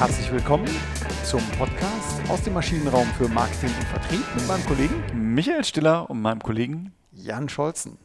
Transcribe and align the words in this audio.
Herzlich 0.00 0.32
willkommen 0.32 0.66
zum 1.24 1.42
Podcast 1.58 2.26
aus 2.30 2.42
dem 2.42 2.54
Maschinenraum 2.54 3.06
für 3.18 3.28
Marketing 3.28 3.68
und 3.68 3.86
Vertrieb 3.86 4.24
mit 4.34 4.48
meinem 4.48 4.64
Kollegen 4.64 5.34
Michael 5.34 5.62
Stiller 5.62 6.08
und 6.08 6.22
meinem 6.22 6.40
Kollegen 6.40 6.94
Jan 7.12 7.50
Scholzen. 7.50 7.98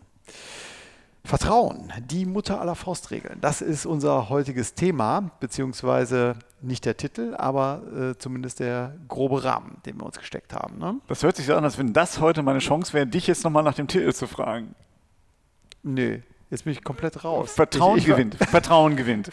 Vertrauen, 1.23 1.93
die 2.05 2.25
Mutter 2.25 2.59
aller 2.59 2.75
Faustregeln. 2.75 3.39
Das 3.39 3.61
ist 3.61 3.85
unser 3.85 4.27
heutiges 4.27 4.73
Thema, 4.73 5.31
beziehungsweise 5.39 6.35
nicht 6.61 6.83
der 6.83 6.97
Titel, 6.97 7.33
aber 7.37 7.81
äh, 7.95 8.17
zumindest 8.17 8.59
der 8.59 8.97
grobe 9.07 9.45
Rahmen, 9.45 9.77
den 9.85 9.97
wir 9.97 10.05
uns 10.05 10.19
gesteckt 10.19 10.51
haben. 10.51 10.77
Ne? 10.77 10.99
Das 11.07 11.23
hört 11.23 11.37
sich 11.37 11.45
so 11.45 11.55
an, 11.55 11.63
als 11.63 11.77
wenn 11.77 11.93
das 11.93 12.19
heute 12.19 12.43
meine 12.43 12.59
Chance 12.59 12.91
wäre, 12.91 13.07
dich 13.07 13.25
jetzt 13.25 13.45
nochmal 13.45 13.63
nach 13.63 13.73
dem 13.73 13.87
Titel 13.87 14.11
zu 14.11 14.27
fragen. 14.27 14.75
Nö, 15.81 16.19
Jetzt 16.51 16.63
bin 16.63 16.73
ich 16.73 16.83
komplett 16.83 17.23
raus. 17.23 17.53
Vertrauen 17.53 17.97
ich, 17.97 18.03
ich, 18.03 18.09
gewinnt. 18.09 18.35
Vertrauen 18.35 18.95
gewinnt. 18.95 19.31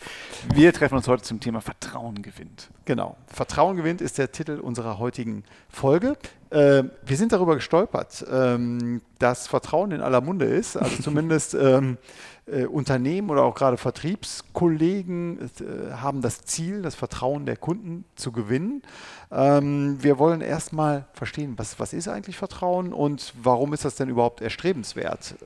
Wir 0.54 0.72
treffen 0.72 0.94
uns 0.94 1.06
heute 1.08 1.22
zum 1.22 1.40
Thema 1.40 1.60
Vertrauen 1.60 2.22
gewinnt. 2.22 2.70
Genau. 2.86 3.18
Vertrauen 3.26 3.76
gewinnt 3.76 4.00
ist 4.00 4.16
der 4.16 4.32
Titel 4.32 4.58
unserer 4.58 4.98
heutigen 4.98 5.44
Folge. 5.68 6.16
Äh, 6.48 6.84
wir 7.04 7.16
sind 7.18 7.32
darüber 7.32 7.54
gestolpert, 7.54 8.24
ähm, 8.32 9.02
dass 9.18 9.46
Vertrauen 9.46 9.92
in 9.92 10.00
aller 10.00 10.22
Munde 10.22 10.46
ist. 10.46 10.78
Also 10.78 10.96
zumindest 11.02 11.52
ähm, 11.52 11.98
äh, 12.46 12.64
Unternehmen 12.64 13.28
oder 13.28 13.42
auch 13.42 13.54
gerade 13.54 13.76
Vertriebskollegen 13.76 15.38
äh, 15.60 15.92
haben 15.92 16.22
das 16.22 16.46
Ziel, 16.46 16.80
das 16.80 16.94
Vertrauen 16.94 17.44
der 17.44 17.58
Kunden 17.58 18.06
zu 18.16 18.32
gewinnen. 18.32 18.82
Ähm, 19.30 20.02
wir 20.02 20.18
wollen 20.18 20.40
erstmal 20.40 21.04
verstehen, 21.12 21.54
was, 21.58 21.78
was 21.78 21.92
ist 21.92 22.08
eigentlich 22.08 22.38
Vertrauen 22.38 22.94
und 22.94 23.34
warum 23.42 23.74
ist 23.74 23.84
das 23.84 23.96
denn 23.96 24.08
überhaupt 24.08 24.40
erstrebenswert? 24.40 25.36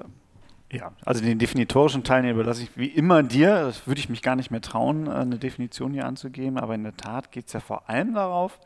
Ja, 0.72 0.92
also 1.04 1.22
den 1.22 1.38
definitorischen 1.38 2.02
Teil 2.02 2.28
überlasse 2.28 2.64
ich 2.64 2.76
wie 2.76 2.86
immer 2.88 3.22
dir. 3.22 3.54
Das 3.54 3.86
würde 3.86 4.00
ich 4.00 4.08
mich 4.08 4.20
gar 4.20 4.34
nicht 4.34 4.50
mehr 4.50 4.60
trauen, 4.60 5.06
äh, 5.06 5.10
eine 5.10 5.38
Definition 5.38 5.92
hier 5.92 6.06
anzugeben. 6.06 6.58
Aber 6.58 6.74
in 6.74 6.82
der 6.82 6.96
Tat 6.96 7.30
geht 7.30 7.46
es 7.46 7.52
ja 7.52 7.60
vor 7.60 7.88
allem 7.88 8.14
darauf 8.14 8.58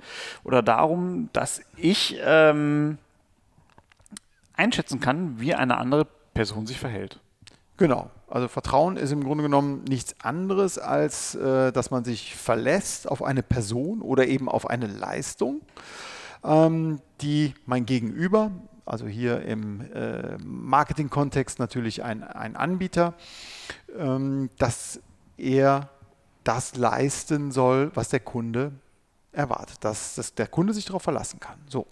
oder 0.43 0.63
darum, 0.63 1.29
dass 1.33 1.61
ich 1.77 2.19
ähm, 2.25 2.97
einschätzen 4.55 5.01
kann, 5.01 5.41
wie 5.41 5.55
eine 5.55 5.77
andere 5.77 6.07
Person 6.33 6.67
sich 6.67 6.79
verhält. 6.79 7.21
Genau. 7.77 8.11
Also 8.29 8.49
Vertrauen 8.49 8.97
ist 8.97 9.11
im 9.11 9.25
Grunde 9.25 9.43
genommen 9.43 9.85
nichts 9.85 10.15
anderes, 10.23 10.79
als 10.79 11.35
äh, 11.35 11.73
dass 11.73 11.91
man 11.91 12.05
sich 12.05 12.37
verlässt 12.37 13.11
auf 13.11 13.23
eine 13.23 13.43
Person 13.43 14.01
oder 14.01 14.27
eben 14.27 14.49
auf 14.49 14.71
eine 14.71 14.87
Leistung, 14.87 15.61
ähm, 16.45 17.01
die 17.21 17.55
mein 17.67 17.87
Gegenüber 17.87 18.53
also 18.91 19.07
hier 19.07 19.43
im 19.43 19.81
äh, 19.93 20.37
Marketing-Kontext 20.39 21.59
natürlich 21.59 22.03
ein, 22.03 22.25
ein 22.25 22.57
Anbieter, 22.57 23.15
ähm, 23.97 24.51
dass 24.59 25.01
er 25.37 25.89
das 26.45 26.77
leisten 26.77 27.53
soll, 27.53 27.93
was 27.95 28.09
der 28.09 28.21
Kunde 28.21 28.73
erwartet, 29.33 29.79
dass, 29.83 30.17
dass 30.17 30.35
der 30.35 30.49
Kunde 30.49 30.73
sich 30.75 30.87
darauf 30.87 31.03
verlassen 31.03 31.39
kann. 31.39 31.59
So. 31.69 31.87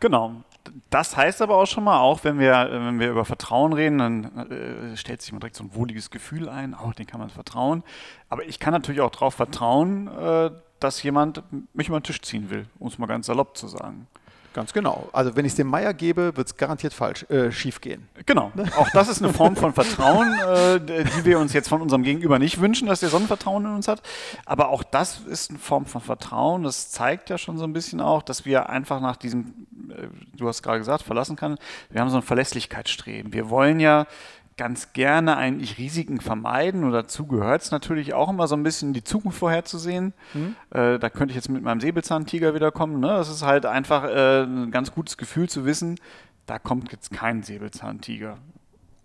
Genau. 0.00 0.42
Das 0.90 1.16
heißt 1.16 1.40
aber 1.42 1.56
auch 1.56 1.66
schon 1.66 1.84
mal, 1.84 1.98
auch 1.98 2.24
wenn 2.24 2.38
wir, 2.38 2.68
wenn 2.70 2.98
wir 2.98 3.10
über 3.10 3.24
Vertrauen 3.24 3.72
reden, 3.72 3.98
dann 3.98 4.50
äh, 4.50 4.96
stellt 4.96 5.22
sich 5.22 5.32
mal 5.32 5.38
direkt 5.38 5.56
so 5.56 5.64
ein 5.64 5.74
wohliges 5.74 6.10
Gefühl 6.10 6.48
ein, 6.48 6.74
oh, 6.74 6.92
den 6.92 7.06
kann 7.06 7.20
man 7.20 7.30
vertrauen. 7.30 7.82
Aber 8.28 8.44
ich 8.44 8.60
kann 8.60 8.72
natürlich 8.72 9.00
auch 9.00 9.10
darauf 9.10 9.34
vertrauen, 9.34 10.08
äh, 10.08 10.50
dass 10.80 11.02
jemand 11.02 11.42
mich 11.74 11.88
über 11.88 12.00
den 12.00 12.04
Tisch 12.04 12.20
ziehen 12.20 12.50
will, 12.50 12.66
um 12.78 12.88
es 12.88 12.98
mal 12.98 13.06
ganz 13.06 13.26
salopp 13.26 13.56
zu 13.56 13.68
sagen. 13.68 14.06
Ganz 14.54 14.72
genau. 14.72 15.08
Also 15.12 15.34
wenn 15.34 15.44
ich 15.44 15.52
es 15.52 15.56
dem 15.56 15.66
Meier 15.66 15.92
gebe, 15.92 16.36
wird 16.36 16.46
es 16.46 16.56
garantiert 16.56 16.94
falsch 16.94 17.24
äh, 17.28 17.50
schief 17.50 17.80
gehen. 17.80 18.06
Genau. 18.24 18.52
Auch 18.78 18.88
das 18.90 19.08
ist 19.08 19.20
eine 19.20 19.32
Form 19.32 19.56
von 19.56 19.72
Vertrauen, 19.72 20.32
äh, 20.48 20.80
die 20.80 21.24
wir 21.24 21.40
uns 21.40 21.52
jetzt 21.52 21.68
von 21.68 21.82
unserem 21.82 22.04
Gegenüber 22.04 22.38
nicht 22.38 22.60
wünschen, 22.60 22.86
dass 22.86 23.00
der 23.00 23.08
Sonnenvertrauen 23.08 23.64
in 23.64 23.74
uns 23.74 23.88
hat. 23.88 24.00
Aber 24.46 24.68
auch 24.68 24.84
das 24.84 25.18
ist 25.26 25.50
eine 25.50 25.58
Form 25.58 25.86
von 25.86 26.00
Vertrauen. 26.00 26.62
Das 26.62 26.88
zeigt 26.92 27.30
ja 27.30 27.36
schon 27.36 27.58
so 27.58 27.64
ein 27.64 27.72
bisschen 27.72 28.00
auch, 28.00 28.22
dass 28.22 28.44
wir 28.44 28.68
einfach 28.70 29.00
nach 29.00 29.16
diesem, 29.16 29.66
äh, 29.90 30.06
du 30.36 30.46
hast 30.46 30.62
gerade 30.62 30.78
gesagt, 30.78 31.02
verlassen 31.02 31.34
kann. 31.34 31.58
Wir 31.90 32.00
haben 32.00 32.10
so 32.10 32.16
ein 32.16 32.22
Verlässlichkeitsstreben. 32.22 33.32
Wir 33.32 33.50
wollen 33.50 33.80
ja 33.80 34.06
ganz 34.56 34.92
gerne 34.92 35.36
eigentlich 35.36 35.78
Risiken 35.78 36.20
vermeiden 36.20 36.84
und 36.84 36.92
dazu 36.92 37.26
gehört 37.26 37.62
es 37.62 37.70
natürlich 37.70 38.14
auch 38.14 38.30
immer 38.30 38.46
so 38.46 38.54
ein 38.54 38.62
bisschen 38.62 38.92
die 38.92 39.02
Zukunft 39.02 39.38
vorherzusehen. 39.38 40.14
Mhm. 40.32 40.56
Äh, 40.70 40.98
da 40.98 41.10
könnte 41.10 41.32
ich 41.32 41.36
jetzt 41.36 41.48
mit 41.48 41.62
meinem 41.62 41.80
Säbelzahntiger 41.80 42.54
wiederkommen. 42.54 43.00
Ne? 43.00 43.08
Das 43.08 43.28
ist 43.28 43.42
halt 43.42 43.66
einfach 43.66 44.04
äh, 44.04 44.42
ein 44.44 44.70
ganz 44.70 44.92
gutes 44.92 45.16
Gefühl 45.16 45.48
zu 45.48 45.64
wissen, 45.64 45.98
da 46.46 46.58
kommt 46.58 46.92
jetzt 46.92 47.10
kein 47.10 47.42
Säbelzahntiger. 47.42 48.38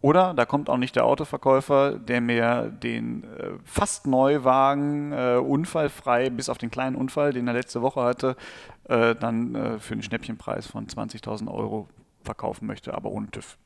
Oder 0.02 0.34
da 0.34 0.46
kommt 0.46 0.70
auch 0.70 0.78
nicht 0.78 0.96
der 0.96 1.06
Autoverkäufer, 1.06 2.00
der 2.00 2.22
mir 2.22 2.70
den 2.70 3.24
äh, 3.24 3.52
fast 3.66 4.08
Neuwagen 4.08 5.12
äh, 5.12 5.36
unfallfrei, 5.36 6.30
bis 6.30 6.48
auf 6.48 6.58
den 6.58 6.72
kleinen 6.72 6.96
Unfall, 6.96 7.34
den 7.34 7.48
er 7.48 7.54
letzte 7.54 7.82
Woche 7.82 8.02
hatte, 8.02 8.38
äh, 8.86 9.14
dann 9.16 9.56
äh, 9.56 9.80
für 9.80 9.94
einen 9.94 10.04
Schnäppchenpreis 10.04 10.68
von 10.68 10.88
20.000 10.88 11.52
Euro 11.52 11.90
verkaufen 12.24 12.66
möchte, 12.66 12.94
aber 12.94 13.12
ohne 13.12 13.30
TÜV. 13.30 13.58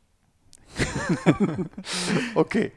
okay, 2.36 2.72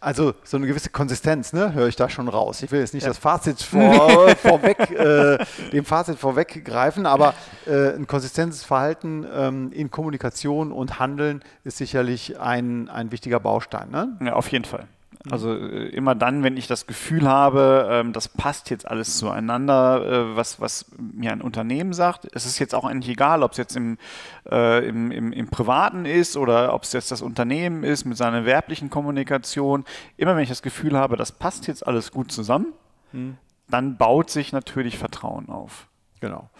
also 0.00 0.34
so 0.44 0.56
eine 0.56 0.66
gewisse 0.66 0.90
Konsistenz, 0.90 1.52
ne, 1.52 1.74
höre 1.74 1.88
ich 1.88 1.96
da 1.96 2.08
schon 2.08 2.28
raus. 2.28 2.62
Ich 2.62 2.70
will 2.70 2.80
jetzt 2.80 2.94
nicht 2.94 3.04
ja. 3.04 3.10
das 3.10 3.18
Fazit 3.18 3.60
vor, 3.62 4.28
vorweg, 4.36 4.90
äh, 4.90 5.38
dem 5.72 5.84
Fazit 5.84 6.18
vorweggreifen, 6.18 7.06
aber 7.06 7.34
äh, 7.66 7.94
ein 7.94 8.06
konsistentes 8.06 8.64
Verhalten 8.64 9.26
ähm, 9.32 9.72
in 9.72 9.90
Kommunikation 9.90 10.72
und 10.72 10.98
Handeln 10.98 11.42
ist 11.64 11.78
sicherlich 11.78 12.38
ein, 12.40 12.88
ein 12.88 13.12
wichtiger 13.12 13.40
Baustein. 13.40 13.90
Ne? 13.90 14.16
Ja, 14.20 14.34
auf 14.34 14.48
jeden 14.48 14.64
Fall. 14.64 14.86
Also 15.30 15.54
äh, 15.54 15.88
immer 15.88 16.14
dann, 16.14 16.42
wenn 16.42 16.56
ich 16.56 16.66
das 16.66 16.86
Gefühl 16.86 17.28
habe, 17.28 17.88
ähm, 17.90 18.12
das 18.12 18.28
passt 18.28 18.70
jetzt 18.70 18.88
alles 18.88 19.18
zueinander, 19.18 20.04
äh, 20.04 20.36
was, 20.36 20.60
was 20.60 20.86
mir 20.98 21.32
ein 21.32 21.40
Unternehmen 21.40 21.92
sagt. 21.92 22.28
Es 22.32 22.44
ist 22.44 22.58
jetzt 22.58 22.74
auch 22.74 22.84
eigentlich 22.84 23.12
egal, 23.12 23.42
ob 23.42 23.52
es 23.52 23.58
jetzt 23.58 23.76
im, 23.76 23.98
äh, 24.50 24.86
im, 24.86 25.12
im, 25.12 25.32
im 25.32 25.48
Privaten 25.48 26.06
ist 26.06 26.36
oder 26.36 26.74
ob 26.74 26.82
es 26.82 26.92
jetzt 26.92 27.10
das 27.10 27.22
Unternehmen 27.22 27.84
ist 27.84 28.04
mit 28.04 28.16
seiner 28.16 28.44
werblichen 28.44 28.90
Kommunikation. 28.90 29.84
Immer 30.16 30.34
wenn 30.34 30.42
ich 30.42 30.48
das 30.48 30.62
Gefühl 30.62 30.98
habe, 30.98 31.16
das 31.16 31.30
passt 31.30 31.68
jetzt 31.68 31.86
alles 31.86 32.10
gut 32.10 32.32
zusammen, 32.32 32.72
hm. 33.12 33.36
dann 33.68 33.96
baut 33.96 34.28
sich 34.28 34.52
natürlich 34.52 34.98
Vertrauen 34.98 35.48
auf. 35.48 35.86
Genau. 36.22 36.50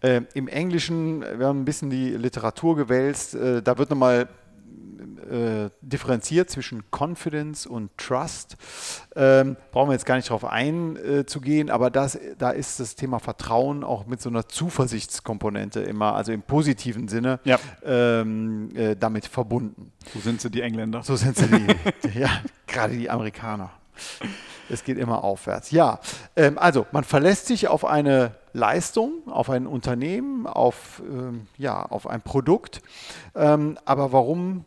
Äh, 0.00 0.22
Im 0.34 0.46
Englischen, 0.46 1.22
wir 1.22 1.48
haben 1.48 1.62
ein 1.62 1.64
bisschen 1.64 1.90
die 1.90 2.10
Literatur 2.10 2.76
gewälzt, 2.76 3.34
äh, 3.34 3.62
da 3.62 3.76
wird 3.76 3.90
nochmal 3.90 4.28
äh, 5.28 5.70
differenziert 5.80 6.50
zwischen 6.50 6.82
Confidence 6.90 7.66
und 7.66 7.96
Trust. 7.96 8.56
Ähm, 9.14 9.56
brauchen 9.72 9.88
wir 9.88 9.92
jetzt 9.92 10.06
gar 10.06 10.16
nicht 10.16 10.28
darauf 10.28 10.44
einzugehen, 10.44 11.70
aber 11.70 11.90
das, 11.90 12.18
da 12.38 12.50
ist 12.50 12.80
das 12.80 12.94
Thema 12.94 13.18
Vertrauen 13.18 13.84
auch 13.84 14.06
mit 14.06 14.20
so 14.20 14.28
einer 14.28 14.48
Zuversichtskomponente 14.48 15.80
immer, 15.80 16.14
also 16.14 16.32
im 16.32 16.42
positiven 16.42 17.08
Sinne, 17.08 17.40
ja. 17.44 17.58
ähm, 17.84 18.74
äh, 18.74 18.96
damit 18.96 19.26
verbunden. 19.26 19.92
So 20.12 20.20
sind 20.20 20.40
sie 20.40 20.50
die 20.50 20.62
Engländer. 20.62 21.02
So 21.02 21.16
sind 21.16 21.36
sie 21.36 21.46
die, 21.46 22.18
ja, 22.18 22.30
gerade 22.66 22.96
die 22.96 23.10
Amerikaner. 23.10 23.70
Es 24.70 24.84
geht 24.84 24.98
immer 24.98 25.24
aufwärts. 25.24 25.70
Ja, 25.70 26.00
ähm, 26.36 26.58
also 26.58 26.86
man 26.92 27.04
verlässt 27.04 27.46
sich 27.46 27.68
auf 27.68 27.84
eine 27.84 28.32
Leistung, 28.52 29.12
auf 29.28 29.50
ein 29.50 29.66
Unternehmen, 29.66 30.46
auf, 30.46 31.02
ähm, 31.08 31.46
ja, 31.56 31.82
auf 31.82 32.06
ein 32.06 32.20
Produkt. 32.20 32.82
Ähm, 33.34 33.78
aber 33.84 34.12
warum 34.12 34.64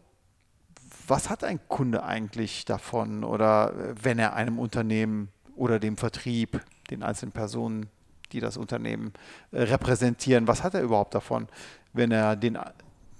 was 1.08 1.30
hat 1.30 1.44
ein 1.44 1.60
Kunde 1.68 2.04
eigentlich 2.04 2.66
davon 2.66 3.24
oder 3.24 3.74
äh, 3.74 3.96
wenn 4.02 4.20
er 4.20 4.34
einem 4.34 4.60
Unternehmen 4.60 5.30
oder 5.56 5.80
dem 5.80 5.98
Vertrieb, 5.98 6.62
den 6.90 7.04
einzelnen 7.04 7.32
Personen, 7.32 7.88
die 8.32 8.40
das 8.40 8.58
Unternehmen 8.58 9.14
äh, 9.52 9.64
repräsentieren, 9.64 10.48
was 10.48 10.64
hat 10.64 10.74
er 10.74 10.82
überhaupt 10.82 11.16
davon, 11.16 11.48
wenn 11.94 12.12
er 12.12 12.36
den 12.36 12.56
äh, 12.56 12.72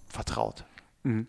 vertraut? 0.08 0.66
Mhm. 1.04 1.28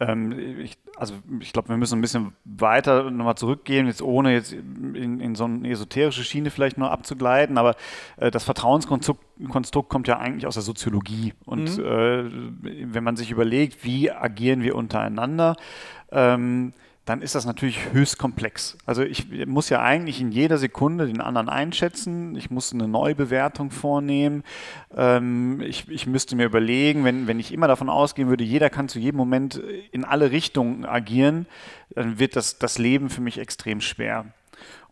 Ähm, 0.00 0.60
ich, 0.60 0.78
also 1.00 1.14
ich 1.40 1.52
glaube, 1.52 1.70
wir 1.70 1.78
müssen 1.78 1.98
ein 1.98 2.02
bisschen 2.02 2.32
weiter 2.44 3.10
nochmal 3.10 3.36
zurückgehen, 3.36 3.86
jetzt 3.86 4.02
ohne 4.02 4.34
jetzt 4.34 4.52
in, 4.52 5.18
in, 5.18 5.34
so 5.34 5.44
eine 5.44 5.70
esoterische 5.70 6.24
Schiene 6.24 6.50
vielleicht 6.50 6.76
nur 6.76 6.90
abzugleiten, 6.90 7.56
aber 7.56 7.74
äh, 8.18 8.30
das 8.30 8.44
Vertrauenskonstrukt 8.44 9.24
Konstrukt 9.48 9.88
kommt 9.88 10.06
ja 10.06 10.18
eigentlich 10.18 10.46
aus 10.46 10.52
der 10.52 10.62
Soziologie. 10.62 11.32
Und 11.46 11.78
mhm. 11.78 11.84
äh, 11.84 12.92
wenn 12.92 13.02
man 13.02 13.16
sich 13.16 13.30
überlegt, 13.30 13.84
wie 13.84 14.10
agieren 14.10 14.62
wir 14.62 14.76
untereinander, 14.76 15.56
ähm, 16.12 16.74
dann 17.10 17.22
ist 17.22 17.34
das 17.34 17.44
natürlich 17.44 17.92
höchst 17.92 18.18
komplex. 18.18 18.78
Also 18.86 19.02
ich 19.02 19.26
muss 19.44 19.68
ja 19.68 19.82
eigentlich 19.82 20.20
in 20.20 20.30
jeder 20.30 20.58
Sekunde 20.58 21.08
den 21.08 21.20
anderen 21.20 21.48
einschätzen, 21.48 22.36
ich 22.36 22.50
muss 22.50 22.72
eine 22.72 22.86
Neubewertung 22.86 23.72
vornehmen, 23.72 24.44
ähm, 24.96 25.60
ich, 25.60 25.88
ich 25.88 26.06
müsste 26.06 26.36
mir 26.36 26.46
überlegen, 26.46 27.04
wenn, 27.04 27.26
wenn 27.26 27.40
ich 27.40 27.52
immer 27.52 27.66
davon 27.66 27.88
ausgehen 27.88 28.28
würde, 28.28 28.44
jeder 28.44 28.70
kann 28.70 28.88
zu 28.88 29.00
jedem 29.00 29.16
Moment 29.16 29.60
in 29.90 30.04
alle 30.04 30.30
Richtungen 30.30 30.84
agieren, 30.84 31.46
dann 31.96 32.20
wird 32.20 32.36
das, 32.36 32.60
das 32.60 32.78
Leben 32.78 33.10
für 33.10 33.20
mich 33.20 33.38
extrem 33.38 33.80
schwer. 33.80 34.26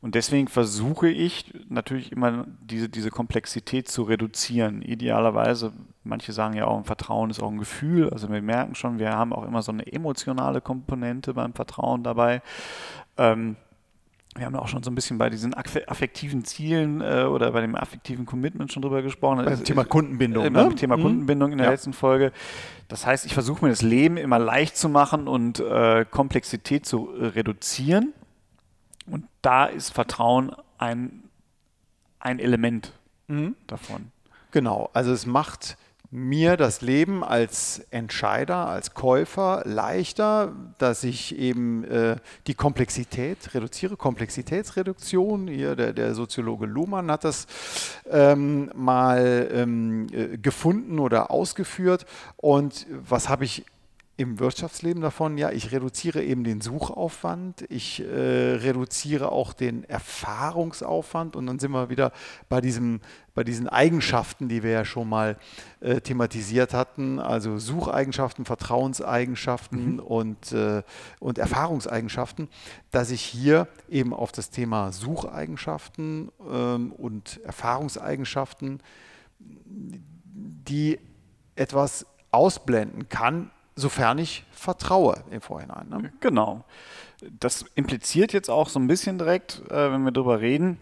Und 0.00 0.14
deswegen 0.14 0.46
versuche 0.46 1.08
ich 1.08 1.52
natürlich 1.68 2.12
immer 2.12 2.46
diese, 2.60 2.88
diese 2.88 3.10
Komplexität 3.10 3.88
zu 3.88 4.02
reduzieren. 4.02 4.80
Idealerweise, 4.82 5.72
manche 6.04 6.32
sagen 6.32 6.54
ja 6.54 6.66
auch, 6.66 6.84
Vertrauen 6.84 7.30
ist 7.30 7.42
auch 7.42 7.50
ein 7.50 7.58
Gefühl. 7.58 8.10
Also 8.10 8.30
wir 8.30 8.40
merken 8.40 8.74
schon, 8.74 8.98
wir 8.98 9.10
haben 9.10 9.32
auch 9.32 9.44
immer 9.44 9.62
so 9.62 9.72
eine 9.72 9.90
emotionale 9.90 10.60
Komponente 10.60 11.34
beim 11.34 11.52
Vertrauen 11.52 12.04
dabei. 12.04 12.42
Ähm, 13.16 13.56
wir 14.36 14.46
haben 14.46 14.54
auch 14.54 14.68
schon 14.68 14.82
so 14.82 14.90
ein 14.90 14.94
bisschen 14.94 15.18
bei 15.18 15.30
diesen 15.30 15.54
affektiven 15.54 16.44
Zielen 16.44 17.00
äh, 17.00 17.24
oder 17.24 17.50
bei 17.50 17.60
dem 17.60 17.74
affektiven 17.74 18.24
Commitment 18.24 18.72
schon 18.72 18.82
drüber 18.82 19.02
gesprochen. 19.02 19.44
Beim 19.44 19.64
Thema 19.64 19.84
Kundenbindung. 19.84 20.44
Äh, 20.44 20.50
beim 20.50 20.68
ne? 20.68 20.74
Thema 20.76 20.96
mhm. 20.96 21.02
Kundenbindung 21.02 21.52
in 21.52 21.58
der 21.58 21.66
ja. 21.66 21.72
letzten 21.72 21.92
Folge. 21.92 22.32
Das 22.86 23.04
heißt, 23.04 23.26
ich 23.26 23.34
versuche 23.34 23.64
mir 23.64 23.70
das 23.70 23.82
Leben 23.82 24.16
immer 24.16 24.38
leicht 24.38 24.76
zu 24.76 24.88
machen 24.88 25.26
und 25.26 25.58
äh, 25.58 26.04
Komplexität 26.08 26.86
zu 26.86 27.10
äh, 27.18 27.26
reduzieren. 27.26 28.14
Und 29.10 29.26
da 29.42 29.66
ist 29.66 29.90
Vertrauen 29.90 30.52
ein, 30.78 31.24
ein 32.20 32.38
Element 32.38 32.92
mhm. 33.26 33.56
davon. 33.66 34.10
Genau, 34.50 34.90
also 34.92 35.12
es 35.12 35.26
macht 35.26 35.76
mir 36.10 36.56
das 36.56 36.80
Leben 36.80 37.22
als 37.22 37.80
Entscheider, 37.90 38.66
als 38.66 38.94
Käufer 38.94 39.62
leichter, 39.66 40.54
dass 40.78 41.04
ich 41.04 41.36
eben 41.36 41.84
äh, 41.84 42.16
die 42.46 42.54
Komplexität 42.54 43.54
reduziere, 43.54 43.96
Komplexitätsreduktion. 43.98 45.48
Hier 45.48 45.76
der, 45.76 45.92
der 45.92 46.14
Soziologe 46.14 46.64
Luhmann 46.64 47.10
hat 47.10 47.24
das 47.24 47.46
ähm, 48.08 48.70
mal 48.74 49.48
ähm, 49.52 50.06
äh, 50.12 50.38
gefunden 50.38 50.98
oder 50.98 51.30
ausgeführt. 51.30 52.06
Und 52.36 52.86
was 52.90 53.28
habe 53.28 53.44
ich 53.44 53.66
im 54.18 54.40
Wirtschaftsleben 54.40 55.00
davon, 55.00 55.38
ja, 55.38 55.52
ich 55.52 55.70
reduziere 55.70 56.24
eben 56.24 56.42
den 56.42 56.60
Suchaufwand, 56.60 57.64
ich 57.70 58.00
äh, 58.00 58.56
reduziere 58.56 59.30
auch 59.30 59.52
den 59.52 59.84
Erfahrungsaufwand 59.84 61.36
und 61.36 61.46
dann 61.46 61.60
sind 61.60 61.70
wir 61.70 61.88
wieder 61.88 62.10
bei, 62.48 62.60
diesem, 62.60 63.00
bei 63.36 63.44
diesen 63.44 63.68
Eigenschaften, 63.68 64.48
die 64.48 64.64
wir 64.64 64.72
ja 64.72 64.84
schon 64.84 65.08
mal 65.08 65.38
äh, 65.78 66.00
thematisiert 66.00 66.74
hatten, 66.74 67.20
also 67.20 67.58
Sucheigenschaften, 67.58 68.44
Vertrauenseigenschaften 68.44 69.94
mhm. 69.94 70.00
und, 70.00 70.50
äh, 70.50 70.82
und 71.20 71.38
Erfahrungseigenschaften, 71.38 72.48
dass 72.90 73.12
ich 73.12 73.22
hier 73.22 73.68
eben 73.88 74.12
auf 74.12 74.32
das 74.32 74.50
Thema 74.50 74.90
Sucheigenschaften 74.90 76.32
ähm, 76.44 76.90
und 76.90 77.40
Erfahrungseigenschaften, 77.44 78.80
die 79.38 80.98
etwas 81.54 82.04
ausblenden 82.32 83.08
kann, 83.08 83.52
sofern 83.78 84.18
ich 84.18 84.44
vertraue 84.50 85.22
im 85.30 85.40
Vorhinein. 85.40 85.88
Ne? 85.88 86.12
Genau. 86.20 86.64
Das 87.38 87.64
impliziert 87.74 88.32
jetzt 88.32 88.50
auch 88.50 88.68
so 88.68 88.78
ein 88.78 88.86
bisschen 88.88 89.18
direkt, 89.18 89.62
äh, 89.70 89.92
wenn 89.92 90.02
wir 90.02 90.10
darüber 90.10 90.40
reden, 90.40 90.78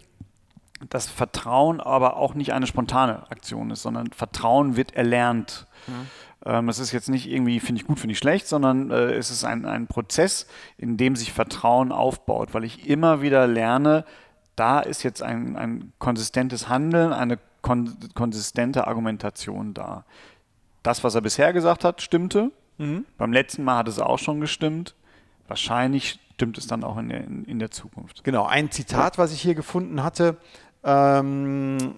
dass 0.91 1.07
Vertrauen 1.07 1.81
aber 1.81 2.17
auch 2.17 2.35
nicht 2.35 2.53
eine 2.53 2.67
spontane 2.67 3.31
Aktion 3.31 3.71
ist, 3.71 3.83
sondern 3.83 4.13
Vertrauen 4.13 4.77
wird 4.77 4.95
erlernt. 4.95 5.67
Mhm. 5.87 5.93
Ähm, 6.45 6.69
es 6.69 6.79
ist 6.79 6.93
jetzt 6.93 7.09
nicht 7.09 7.29
irgendwie, 7.29 7.61
finde 7.61 7.81
ich 7.81 7.87
gut, 7.87 7.99
finde 7.99 8.13
ich 8.13 8.19
schlecht, 8.19 8.47
sondern 8.47 8.91
äh, 8.91 9.13
es 9.13 9.31
ist 9.31 9.45
ein, 9.45 9.65
ein 9.65 9.87
Prozess, 9.87 10.47
in 10.77 10.97
dem 10.97 11.17
sich 11.17 11.33
Vertrauen 11.33 11.93
aufbaut, 11.93 12.53
weil 12.53 12.65
ich 12.65 12.89
immer 12.89 13.23
wieder 13.23 13.47
lerne, 13.47 14.05
da 14.55 14.81
ist 14.81 15.03
jetzt 15.03 15.23
ein, 15.23 15.57
ein 15.57 15.93
konsistentes 15.99 16.69
Handeln, 16.69 17.13
eine 17.13 17.39
kon 17.63 17.97
konsistente 18.15 18.87
Argumentation 18.87 19.75
da. 19.75 20.05
Das, 20.83 21.03
was 21.03 21.15
er 21.15 21.21
bisher 21.21 21.53
gesagt 21.53 21.85
hat, 21.85 22.01
stimmte. 22.01 22.53
Mhm. 22.79 23.05
Beim 23.19 23.33
letzten 23.33 23.65
Mal 23.65 23.79
hat 23.79 23.89
es 23.89 23.99
auch 23.99 24.19
schon 24.19 24.41
gestimmt. 24.41 24.95
Wahrscheinlich 25.49 26.19
stimmt 26.35 26.59
es 26.59 26.67
dann 26.67 26.85
auch 26.85 26.99
in 26.99 27.09
der, 27.09 27.25
in, 27.25 27.45
in 27.45 27.59
der 27.59 27.71
Zukunft. 27.71 28.25
Genau, 28.25 28.47
ein 28.47 28.71
Zitat, 28.71 29.19
was 29.19 29.33
ich 29.33 29.41
hier 29.41 29.55
gefunden 29.55 30.03
hatte, 30.03 30.37
ähm, 30.85 31.97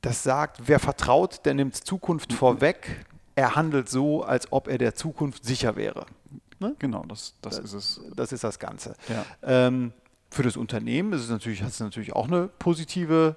das 0.00 0.22
sagt, 0.22 0.62
wer 0.66 0.80
vertraut, 0.80 1.44
der 1.46 1.54
nimmt 1.54 1.76
Zukunft 1.76 2.32
mhm. 2.32 2.36
vorweg. 2.36 3.06
Er 3.34 3.54
handelt 3.54 3.88
so, 3.88 4.24
als 4.24 4.52
ob 4.52 4.68
er 4.68 4.78
der 4.78 4.94
Zukunft 4.94 5.44
sicher 5.44 5.76
wäre. 5.76 6.06
Ne? 6.58 6.74
Genau, 6.78 7.04
das, 7.08 7.34
das, 7.40 7.56
das, 7.56 7.64
ist 7.64 7.72
es. 7.72 8.00
Das 8.14 8.32
ist 8.32 8.44
das 8.44 8.58
Ganze. 8.58 8.94
Ja. 9.08 9.24
Ähm, 9.42 9.92
für 10.30 10.42
das 10.42 10.56
Unternehmen 10.56 11.12
ist 11.12 11.22
es 11.22 11.30
natürlich, 11.30 11.62
hat 11.62 11.70
es 11.70 11.80
natürlich 11.80 12.14
auch 12.14 12.26
eine 12.26 12.48
positive, 12.48 13.34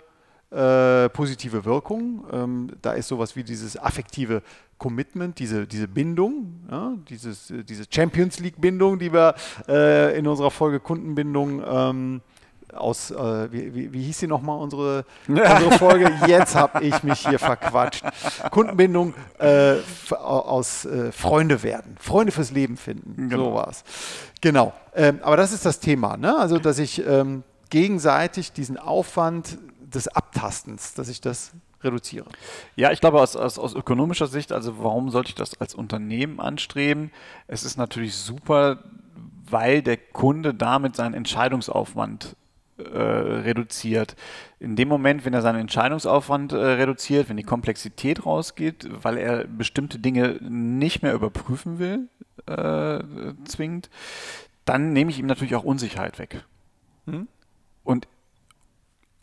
äh, 0.51 1.09
positive 1.09 1.65
Wirkung. 1.65 2.25
Ähm, 2.31 2.71
da 2.81 2.93
ist 2.93 3.07
sowas 3.07 3.35
wie 3.35 3.43
dieses 3.43 3.77
affektive 3.77 4.41
Commitment, 4.77 5.39
diese, 5.39 5.67
diese 5.67 5.87
Bindung, 5.87 6.59
ja, 6.69 6.93
dieses, 7.09 7.53
diese 7.67 7.85
Champions 7.89 8.39
League-Bindung, 8.39 8.99
die 8.99 9.13
wir 9.13 9.35
äh, 9.67 10.17
in 10.17 10.27
unserer 10.27 10.51
Folge 10.51 10.79
Kundenbindung 10.79 11.63
ähm, 11.65 12.21
aus, 12.73 13.11
äh, 13.11 13.51
wie, 13.51 13.73
wie, 13.73 13.93
wie, 13.93 14.03
hieß 14.03 14.19
sie 14.19 14.27
nochmal, 14.27 14.59
unsere, 14.59 15.05
unsere 15.27 15.71
Folge? 15.77 16.11
Jetzt 16.27 16.55
habe 16.55 16.83
ich 16.83 17.03
mich 17.03 17.25
hier 17.27 17.39
verquatscht. 17.39 18.03
Kundenbindung 18.51 19.13
äh, 19.39 19.75
aus 20.11 20.85
äh, 20.85 21.11
Freunde 21.11 21.63
werden, 21.63 21.95
Freunde 21.99 22.31
fürs 22.31 22.51
Leben 22.51 22.77
finden, 22.77 23.29
genau. 23.29 23.45
sowas. 23.45 23.83
Genau, 24.41 24.73
ähm, 24.93 25.19
aber 25.23 25.37
das 25.37 25.53
ist 25.53 25.65
das 25.65 25.79
Thema, 25.79 26.17
ne? 26.17 26.37
also 26.37 26.59
dass 26.59 26.79
ich 26.79 27.05
ähm, 27.05 27.43
gegenseitig 27.69 28.51
diesen 28.51 28.77
Aufwand 28.77 29.57
des 29.79 30.07
Abtastens, 30.07 30.93
dass 30.93 31.09
ich 31.09 31.21
das 31.21 31.51
reduziere. 31.85 32.25
Ja, 32.75 32.91
ich 32.91 32.99
glaube 32.99 33.21
aus, 33.21 33.35
aus, 33.35 33.57
aus 33.57 33.73
ökonomischer 33.73 34.27
Sicht, 34.27 34.51
also 34.51 34.83
warum 34.83 35.09
sollte 35.09 35.29
ich 35.29 35.35
das 35.35 35.59
als 35.61 35.75
Unternehmen 35.75 36.39
anstreben? 36.39 37.11
Es 37.47 37.63
ist 37.63 37.77
natürlich 37.77 38.15
super, 38.15 38.83
weil 39.49 39.81
der 39.81 39.97
Kunde 39.97 40.53
damit 40.53 40.95
seinen 40.95 41.13
Entscheidungsaufwand 41.13 42.35
äh, 42.77 42.81
reduziert. 42.81 44.17
In 44.59 44.75
dem 44.75 44.89
Moment, 44.89 45.23
wenn 45.23 45.33
er 45.33 45.41
seinen 45.41 45.61
Entscheidungsaufwand 45.61 46.51
äh, 46.51 46.57
reduziert, 46.57 47.29
wenn 47.29 47.37
die 47.37 47.43
Komplexität 47.43 48.25
rausgeht, 48.25 48.89
weil 49.01 49.17
er 49.17 49.45
bestimmte 49.45 49.99
Dinge 49.99 50.39
nicht 50.41 51.01
mehr 51.01 51.13
überprüfen 51.13 51.79
will, 51.79 52.09
äh, 52.47 53.01
zwingend, 53.45 53.89
dann 54.65 54.91
nehme 54.91 55.09
ich 55.09 55.19
ihm 55.19 55.25
natürlich 55.25 55.55
auch 55.55 55.63
Unsicherheit 55.63 56.19
weg. 56.19 56.43
Hm? 57.05 57.27
Und 57.85 58.07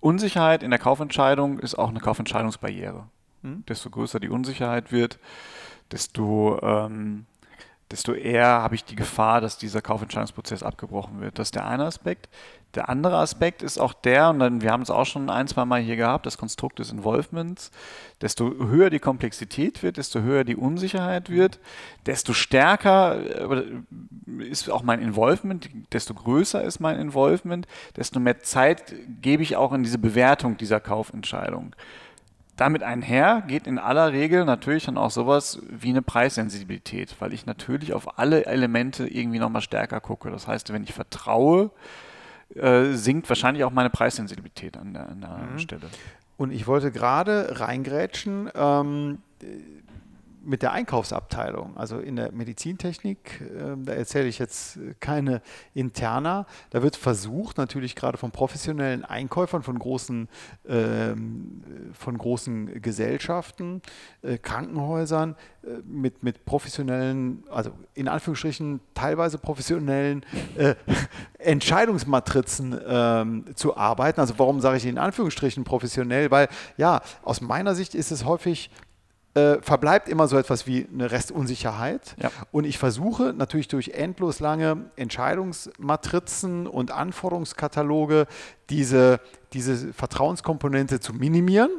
Unsicherheit 0.02 0.64
in 0.64 0.70
der 0.70 0.80
Kaufentscheidung 0.80 1.60
ist 1.60 1.76
auch 1.76 1.88
eine 1.88 2.00
Kaufentscheidungsbarriere. 2.00 3.04
Hm? 3.42 3.64
Desto 3.68 3.88
größer 3.88 4.18
die 4.18 4.30
Unsicherheit 4.30 4.90
wird, 4.90 5.20
desto, 5.92 6.60
ähm, 6.60 7.26
desto 7.92 8.14
eher 8.14 8.46
habe 8.46 8.74
ich 8.74 8.84
die 8.84 8.96
Gefahr, 8.96 9.40
dass 9.40 9.58
dieser 9.58 9.82
Kaufentscheidungsprozess 9.82 10.62
abgebrochen 10.62 11.20
wird. 11.20 11.38
Das 11.38 11.48
ist 11.48 11.54
der 11.54 11.66
eine 11.66 11.84
Aspekt. 11.84 12.28
Der 12.74 12.88
andere 12.88 13.18
Aspekt 13.18 13.62
ist 13.62 13.78
auch 13.78 13.92
der, 13.92 14.30
und 14.30 14.38
dann, 14.38 14.62
wir 14.62 14.72
haben 14.72 14.80
es 14.80 14.88
auch 14.88 15.04
schon 15.04 15.28
ein, 15.28 15.46
zwei 15.46 15.66
Mal 15.66 15.82
hier 15.82 15.96
gehabt, 15.96 16.24
das 16.24 16.38
Konstrukt 16.38 16.78
des 16.78 16.90
Involvements. 16.90 17.70
Desto 18.22 18.50
höher 18.50 18.88
die 18.88 18.98
Komplexität 18.98 19.82
wird, 19.82 19.98
desto 19.98 20.20
höher 20.20 20.44
die 20.44 20.56
Unsicherheit 20.56 21.28
wird, 21.28 21.60
desto 22.06 22.32
stärker 22.32 23.52
äh, 23.52 23.64
ist 24.48 24.70
auch 24.70 24.82
mein 24.82 25.02
Involvement, 25.02 25.68
desto 25.92 26.14
größer 26.14 26.62
ist 26.62 26.80
mein 26.80 26.98
Involvement, 26.98 27.66
desto 27.96 28.20
mehr 28.20 28.40
Zeit 28.40 28.94
gebe 29.20 29.42
ich 29.42 29.56
auch 29.56 29.72
in 29.74 29.82
diese 29.82 29.98
Bewertung 29.98 30.56
dieser 30.56 30.80
Kaufentscheidung. 30.80 31.76
Damit 32.56 32.82
einher 32.82 33.42
geht 33.46 33.66
in 33.66 33.78
aller 33.78 34.12
Regel 34.12 34.44
natürlich 34.44 34.84
dann 34.84 34.98
auch 34.98 35.10
sowas 35.10 35.60
wie 35.68 35.88
eine 35.88 36.02
Preissensibilität, 36.02 37.16
weil 37.18 37.32
ich 37.32 37.46
natürlich 37.46 37.94
auf 37.94 38.18
alle 38.18 38.44
Elemente 38.44 39.06
irgendwie 39.06 39.38
nochmal 39.38 39.62
stärker 39.62 40.00
gucke. 40.00 40.30
Das 40.30 40.46
heißt, 40.46 40.72
wenn 40.72 40.82
ich 40.82 40.92
vertraue, 40.92 41.70
äh, 42.54 42.92
sinkt 42.92 43.28
wahrscheinlich 43.28 43.64
auch 43.64 43.70
meine 43.70 43.88
Preissensibilität 43.88 44.76
an 44.76 44.92
der, 44.92 45.08
an 45.08 45.20
der 45.22 45.30
mhm. 45.30 45.58
Stelle. 45.58 45.82
Und 46.36 46.52
ich 46.52 46.66
wollte 46.66 46.92
gerade 46.92 47.60
reingrätschen. 47.60 48.50
Ähm, 48.54 49.18
mit 50.44 50.62
der 50.62 50.72
Einkaufsabteilung, 50.72 51.76
also 51.76 51.98
in 51.98 52.16
der 52.16 52.32
Medizintechnik, 52.32 53.40
äh, 53.40 53.76
da 53.76 53.92
erzähle 53.92 54.28
ich 54.28 54.38
jetzt 54.38 54.78
keine 55.00 55.42
interna, 55.74 56.46
da 56.70 56.82
wird 56.82 56.96
versucht, 56.96 57.58
natürlich 57.58 57.94
gerade 57.94 58.18
von 58.18 58.30
professionellen 58.30 59.04
Einkäufern, 59.04 59.62
von 59.62 59.78
großen, 59.78 60.28
äh, 60.64 61.14
von 61.92 62.18
großen 62.18 62.82
Gesellschaften, 62.82 63.82
äh, 64.22 64.38
Krankenhäusern, 64.38 65.36
äh, 65.62 65.82
mit, 65.84 66.22
mit 66.22 66.44
professionellen, 66.44 67.44
also 67.50 67.70
in 67.94 68.08
Anführungsstrichen 68.08 68.80
teilweise 68.94 69.38
professionellen 69.38 70.24
äh, 70.56 70.74
Entscheidungsmatrizen 71.38 72.78
ähm, 72.86 73.44
zu 73.54 73.76
arbeiten. 73.76 74.20
Also 74.20 74.34
warum 74.38 74.60
sage 74.60 74.76
ich 74.76 74.86
in 74.86 74.98
Anführungsstrichen 74.98 75.64
professionell? 75.64 76.30
Weil 76.30 76.48
ja, 76.76 77.00
aus 77.22 77.40
meiner 77.40 77.74
Sicht 77.74 77.94
ist 77.94 78.10
es 78.10 78.24
häufig 78.24 78.70
äh, 79.34 79.62
verbleibt 79.62 80.08
immer 80.08 80.28
so 80.28 80.36
etwas 80.36 80.66
wie 80.66 80.86
eine 80.92 81.10
Restunsicherheit. 81.10 82.16
Ja. 82.20 82.30
Und 82.50 82.64
ich 82.64 82.78
versuche 82.78 83.32
natürlich 83.32 83.68
durch 83.68 83.90
endlos 83.90 84.40
lange 84.40 84.90
Entscheidungsmatrizen 84.96 86.66
und 86.66 86.90
Anforderungskataloge 86.90 88.26
diese, 88.68 89.20
diese 89.52 89.92
Vertrauenskomponente 89.94 91.00
zu 91.00 91.14
minimieren. 91.14 91.70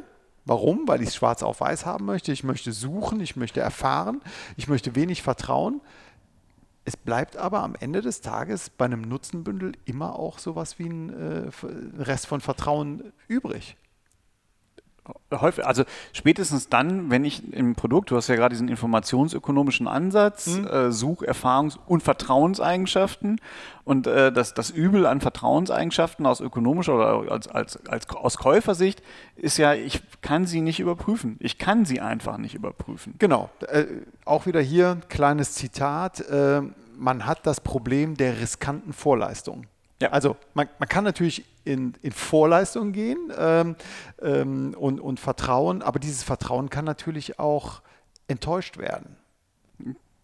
Warum? 0.44 0.86
Weil 0.88 1.00
ich 1.00 1.10
es 1.10 1.14
schwarz 1.14 1.42
auf 1.42 1.60
weiß 1.60 1.86
haben 1.86 2.04
möchte. 2.04 2.32
Ich 2.32 2.44
möchte 2.44 2.72
suchen, 2.72 3.20
ich 3.20 3.36
möchte 3.36 3.60
erfahren, 3.60 4.20
ich 4.56 4.68
möchte 4.68 4.94
wenig 4.94 5.22
vertrauen. 5.22 5.80
Es 6.84 6.96
bleibt 6.96 7.36
aber 7.36 7.62
am 7.62 7.74
Ende 7.80 8.02
des 8.02 8.20
Tages 8.20 8.68
bei 8.68 8.84
einem 8.84 9.00
Nutzenbündel 9.02 9.72
immer 9.86 10.18
auch 10.18 10.38
sowas 10.38 10.78
wie 10.78 10.88
ein 10.88 11.10
äh, 11.10 11.50
Rest 12.02 12.26
von 12.26 12.42
Vertrauen 12.42 13.12
übrig. 13.26 13.76
Häufig, 15.32 15.66
also 15.66 15.84
spätestens 16.12 16.68
dann, 16.68 17.10
wenn 17.10 17.24
ich 17.24 17.52
im 17.52 17.74
Produkt, 17.74 18.10
du 18.10 18.16
hast 18.16 18.28
ja 18.28 18.36
gerade 18.36 18.54
diesen 18.54 18.68
informationsökonomischen 18.68 19.86
Ansatz, 19.86 20.46
mhm. 20.46 20.66
äh, 20.66 20.92
Such-, 20.92 21.22
Erfahrungs- 21.22 21.78
und 21.86 22.02
Vertrauenseigenschaften 22.02 23.40
und 23.84 24.06
äh, 24.06 24.32
das, 24.32 24.54
das 24.54 24.70
Übel 24.70 25.06
an 25.06 25.20
Vertrauenseigenschaften 25.20 26.24
aus 26.26 26.40
ökonomischer 26.40 26.94
oder 26.94 27.32
als, 27.32 27.48
als, 27.48 27.86
als 27.86 28.08
aus 28.10 28.38
Käufersicht 28.38 29.02
ist 29.36 29.58
ja, 29.58 29.74
ich 29.74 30.00
kann 30.22 30.46
sie 30.46 30.60
nicht 30.60 30.80
überprüfen. 30.80 31.36
Ich 31.40 31.58
kann 31.58 31.84
sie 31.84 32.00
einfach 32.00 32.38
nicht 32.38 32.54
überprüfen. 32.54 33.14
Genau. 33.18 33.50
Äh, 33.68 33.84
auch 34.24 34.46
wieder 34.46 34.60
hier 34.60 34.92
ein 34.92 35.08
kleines 35.08 35.52
Zitat. 35.52 36.20
Äh, 36.20 36.62
man 36.96 37.26
hat 37.26 37.46
das 37.46 37.60
Problem 37.60 38.16
der 38.16 38.40
riskanten 38.40 38.92
Vorleistung. 38.92 39.66
Ja. 40.00 40.10
Also 40.10 40.36
man, 40.54 40.68
man 40.78 40.88
kann 40.88 41.04
natürlich 41.04 41.44
in, 41.64 41.94
in 42.02 42.12
Vorleistung 42.12 42.92
gehen 42.92 43.32
ähm, 43.36 43.76
ähm, 44.20 44.74
und, 44.78 45.00
und 45.00 45.20
Vertrauen, 45.20 45.82
aber 45.82 45.98
dieses 45.98 46.22
Vertrauen 46.22 46.70
kann 46.70 46.84
natürlich 46.84 47.38
auch 47.38 47.82
enttäuscht 48.28 48.78
werden. 48.78 49.16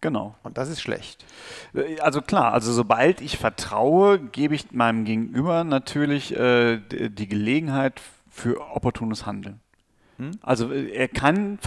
Genau. 0.01 0.35
Und 0.41 0.57
das 0.57 0.69
ist 0.69 0.81
schlecht. 0.81 1.23
Äh, 1.73 1.99
also 1.99 2.21
klar, 2.21 2.53
also 2.53 2.73
sobald 2.73 3.21
ich 3.21 3.37
vertraue, 3.37 4.19
gebe 4.19 4.55
ich 4.55 4.71
meinem 4.71 5.05
Gegenüber 5.05 5.63
natürlich 5.63 6.35
äh, 6.35 6.79
die 6.79 7.27
Gelegenheit 7.27 8.01
für 8.29 8.59
opportunes 8.71 9.25
Handeln. 9.25 9.59
Hm? 10.17 10.31
Also 10.41 10.71
äh, 10.71 10.89
er 10.89 11.07
kann, 11.07 11.59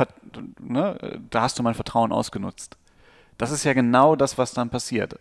ne, 0.60 1.20
da 1.30 1.42
hast 1.42 1.58
du 1.58 1.62
mein 1.62 1.74
Vertrauen 1.74 2.12
ausgenutzt. 2.12 2.76
Das 3.38 3.50
ist 3.50 3.64
ja 3.64 3.72
genau 3.72 4.16
das, 4.16 4.36
was 4.36 4.52
dann 4.52 4.68
passiert 4.68 5.18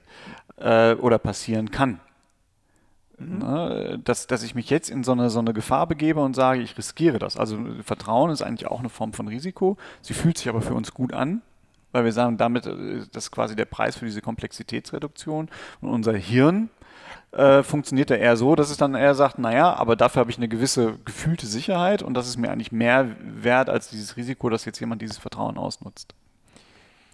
äh, 0.57 0.93
oder 0.95 1.17
passieren 1.19 1.71
kann. 1.71 1.99
Mhm. 3.23 3.37
Ne, 3.39 3.99
dass, 4.03 4.27
dass 4.27 4.43
ich 4.43 4.55
mich 4.55 4.69
jetzt 4.69 4.89
in 4.89 5.03
so 5.03 5.11
eine, 5.11 5.29
so 5.29 5.39
eine 5.39 5.53
Gefahr 5.53 5.87
begebe 5.87 6.19
und 6.21 6.35
sage, 6.35 6.61
ich 6.61 6.77
riskiere 6.77 7.19
das. 7.19 7.37
Also 7.37 7.57
Vertrauen 7.83 8.31
ist 8.31 8.41
eigentlich 8.41 8.69
auch 8.69 8.79
eine 8.79 8.89
Form 8.89 9.13
von 9.13 9.27
Risiko. 9.27 9.77
Sie 10.01 10.13
fühlt 10.13 10.37
sich 10.37 10.49
aber 10.49 10.61
für 10.61 10.73
uns 10.73 10.93
gut 10.93 11.13
an, 11.13 11.41
weil 11.91 12.05
wir 12.05 12.11
sagen, 12.11 12.37
damit 12.37 12.65
äh, 12.65 13.01
das 13.11 13.25
ist 13.25 13.31
quasi 13.31 13.55
der 13.55 13.65
Preis 13.65 13.97
für 13.97 14.05
diese 14.05 14.21
Komplexitätsreduktion. 14.21 15.49
Und 15.81 15.89
unser 15.89 16.13
Hirn 16.13 16.69
äh, 17.31 17.63
funktioniert 17.63 18.09
ja 18.09 18.15
eher 18.15 18.37
so, 18.37 18.55
dass 18.55 18.69
es 18.69 18.77
dann 18.77 18.95
eher 18.95 19.15
sagt, 19.15 19.39
naja, 19.39 19.73
aber 19.73 19.95
dafür 19.95 20.21
habe 20.21 20.31
ich 20.31 20.37
eine 20.37 20.47
gewisse 20.47 20.99
gefühlte 21.05 21.47
Sicherheit 21.47 22.03
und 22.03 22.13
das 22.13 22.27
ist 22.27 22.37
mir 22.37 22.51
eigentlich 22.51 22.71
mehr 22.71 23.15
wert 23.19 23.69
als 23.69 23.89
dieses 23.89 24.17
Risiko, 24.17 24.49
dass 24.49 24.65
jetzt 24.65 24.79
jemand 24.79 25.01
dieses 25.01 25.17
Vertrauen 25.17 25.57
ausnutzt. 25.57 26.13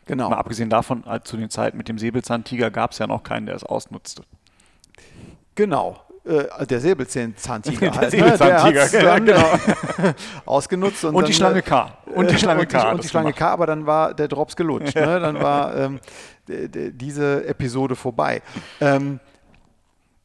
Genau. 0.07 0.29
Mal 0.31 0.37
abgesehen 0.37 0.69
davon, 0.71 1.05
halt 1.05 1.27
zu 1.27 1.37
den 1.37 1.49
Zeiten 1.51 1.77
mit 1.77 1.87
dem 1.87 1.99
Säbelzahntiger 1.99 2.71
gab 2.71 2.91
es 2.91 2.97
ja 2.97 3.05
noch 3.05 3.23
keinen, 3.23 3.45
der 3.45 3.55
es 3.55 3.63
ausnutzte. 3.63 4.23
Genau. 5.59 5.97
Äh, 6.23 6.65
der 6.65 6.79
Säbelzahntiger 6.79 7.93
halt. 7.93 8.13
Der 8.13 8.37
Säbelzahntiger, 8.37 8.85
ne? 8.85 8.89
der 8.91 9.19
genau. 9.99 10.13
ausgenutzt. 10.45 11.03
Und, 11.03 11.15
und 11.15 11.27
die 11.27 11.33
Schlange 11.33 11.61
K. 11.61 11.97
Und 12.15 12.31
die 12.31 12.37
Schlange 12.37 12.65
K. 12.65 12.77
Und 12.77 12.85
die, 12.85 12.95
und 12.95 13.03
die 13.03 13.07
Schlange 13.09 13.33
K, 13.33 13.49
aber 13.49 13.65
dann 13.67 13.85
war 13.85 14.13
der 14.13 14.29
Drops 14.29 14.55
gelutscht. 14.55 14.95
ne? 14.95 15.19
Dann 15.19 15.41
war 15.41 15.75
ähm, 15.75 15.99
diese 16.47 17.45
Episode 17.45 17.97
vorbei. 17.97 18.41
Ähm, 18.79 19.19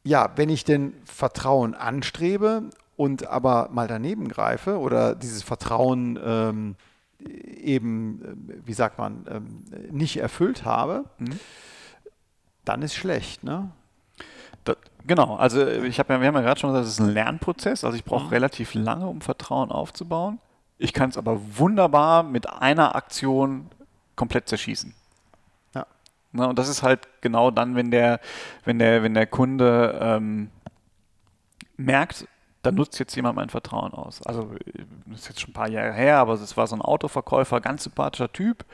ja, 0.05 0.29
wenn 0.37 0.47
ich 0.47 0.63
denn 0.63 0.93
Vertrauen 1.03 1.73
anstrebe 1.73 2.69
und 2.95 3.27
aber 3.27 3.67
mal 3.73 3.89
daneben 3.89 4.29
greife 4.29 4.79
oder 4.79 5.15
dieses 5.15 5.43
Vertrauen 5.43 6.17
ähm, 6.23 6.75
eben, 7.19 8.47
äh, 8.49 8.65
wie 8.65 8.73
sagt 8.73 8.99
man, 8.99 9.25
ähm, 9.29 9.65
nicht 9.91 10.15
erfüllt 10.15 10.63
habe, 10.63 11.03
mhm. 11.17 11.39
dann 12.63 12.81
ist 12.83 12.95
schlecht. 12.95 13.43
Ne? 13.43 13.71
Genau, 15.07 15.35
also 15.35 15.61
äh, 15.61 15.85
ich 15.85 15.99
hab 15.99 16.09
ja, 16.09 16.19
wir 16.19 16.27
haben 16.27 16.35
ja 16.35 16.41
gerade 16.41 16.59
schon 16.59 16.71
gesagt, 16.71 16.87
es 16.87 16.93
ist 16.93 16.99
ein 16.99 17.13
Lernprozess. 17.13 17.83
Also 17.83 17.97
ich 17.97 18.03
brauche 18.03 18.25
mhm. 18.25 18.29
relativ 18.29 18.73
lange, 18.73 19.07
um 19.07 19.21
Vertrauen 19.21 19.71
aufzubauen. 19.71 20.39
Ich 20.77 20.93
kann 20.93 21.09
es 21.09 21.17
aber 21.17 21.39
wunderbar 21.57 22.23
mit 22.23 22.49
einer 22.49 22.95
Aktion 22.95 23.67
komplett 24.15 24.49
zerschießen. 24.49 24.93
Ja. 25.73 25.85
Na, 26.31 26.45
und 26.45 26.59
das 26.59 26.67
ist 26.67 26.83
halt 26.83 27.07
genau 27.21 27.51
dann, 27.51 27.75
wenn 27.75 27.91
der, 27.91 28.19
wenn 28.65 28.79
der, 28.79 29.03
wenn 29.03 29.13
der 29.13 29.27
Kunde 29.27 29.97
ähm, 30.01 30.49
merkt, 31.77 32.27
da 32.61 32.71
nutzt 32.71 32.99
jetzt 32.99 33.15
jemand 33.15 33.35
mein 33.35 33.49
Vertrauen 33.49 33.93
aus. 33.93 34.21
Also 34.23 34.51
das 35.05 35.21
ist 35.21 35.27
jetzt 35.29 35.41
schon 35.41 35.51
ein 35.51 35.53
paar 35.53 35.69
Jahre 35.69 35.93
her, 35.93 36.17
aber 36.17 36.33
es 36.33 36.57
war 36.57 36.65
so 36.65 36.75
ein 36.75 36.81
Autoverkäufer, 36.81 37.61
ganz 37.61 37.83
sympathischer 37.83 38.31
Typ. 38.31 38.65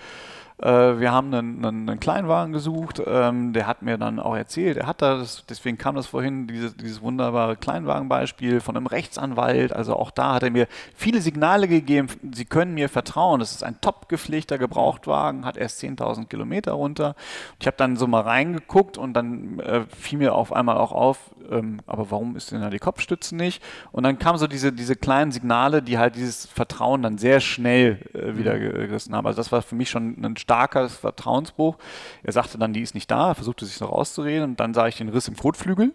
Äh, 0.62 1.00
wir 1.00 1.12
haben 1.12 1.34
einen, 1.34 1.66
einen, 1.66 1.90
einen 1.90 2.00
Kleinwagen 2.00 2.54
gesucht, 2.54 3.02
ähm, 3.06 3.52
der 3.54 3.66
hat 3.66 3.82
mir 3.82 3.98
dann 3.98 4.20
auch 4.20 4.36
erzählt, 4.36 4.78
er 4.78 4.86
hat 4.86 5.02
das, 5.02 5.44
deswegen 5.50 5.78
kam 5.78 5.96
das 5.96 6.06
vorhin, 6.08 6.46
diese, 6.46 6.72
dieses 6.72 7.02
wunderbare 7.02 7.56
Kleinwagenbeispiel 7.56 8.60
von 8.60 8.78
einem 8.78 8.86
Rechtsanwalt, 8.86 9.74
also 9.74 9.96
auch 9.96 10.12
da 10.12 10.36
hat 10.36 10.44
er 10.44 10.52
mir 10.52 10.68
viele 10.96 11.22
Signale 11.22 11.68
gegeben, 11.68 12.08
Sie 12.34 12.46
können 12.46 12.76
mir 12.76 12.90
vertrauen, 12.90 13.40
das 13.40 13.54
ist 13.54 13.64
ein 13.64 13.82
top 13.82 14.08
gepflegter 14.08 14.60
Gebrauchtwagen, 14.60 15.46
hat 15.46 15.58
erst 15.58 15.82
10.000 15.82 16.28
Kilometer 16.28 16.74
runter. 16.74 17.16
Ich 17.60 17.66
habe 17.66 17.78
dann 17.78 17.98
so 17.98 18.06
mal 18.06 18.22
reingeguckt 18.22 18.98
und 18.98 19.14
dann 19.14 19.60
äh, 19.60 19.82
fiel 19.90 20.20
mir 20.20 20.36
auf 20.36 20.54
einmal 20.54 20.78
auch 20.78 20.92
auf, 20.92 21.32
ähm, 21.50 21.80
aber 21.88 22.12
warum 22.12 22.36
ist 22.36 22.52
denn 22.52 22.62
da 22.62 22.70
die 22.70 22.80
Kopfstütze 22.80 23.36
nicht? 23.36 23.64
Und 23.92 24.04
dann 24.04 24.20
kamen 24.20 24.38
so 24.38 24.48
diese, 24.48 24.72
diese 24.72 24.96
kleinen 24.96 25.32
Signale, 25.32 25.82
die 25.82 25.98
halt 25.98 26.16
dieses 26.16 26.46
Vertrauen 26.46 27.02
dann 27.02 27.18
sehr 27.18 27.40
schnell 27.40 28.00
äh, 28.14 28.38
wieder 28.38 28.56
mhm. 28.56 28.72
gerissen 28.74 29.16
haben. 29.16 29.26
Also 29.26 29.38
das 29.38 29.52
war 29.52 29.62
für 29.62 29.76
mich 29.76 29.90
schon 29.90 30.22
ein 30.22 30.38
starker 30.52 30.90
Vertrauensbruch. 30.90 31.78
Er 32.24 32.34
sagte 32.34 32.58
dann, 32.58 32.74
die 32.74 32.82
ist 32.82 32.94
nicht 32.94 33.10
da, 33.10 33.34
versuchte 33.34 33.66
sich 33.66 33.80
noch 33.80 33.92
rauszureden 33.92 34.52
und 34.52 34.60
dann 34.60 34.74
sah 34.74 34.88
ich 34.88 34.98
den 34.98 35.08
Riss 35.08 35.30
im 35.30 35.38
Kotflügel. 35.38 35.94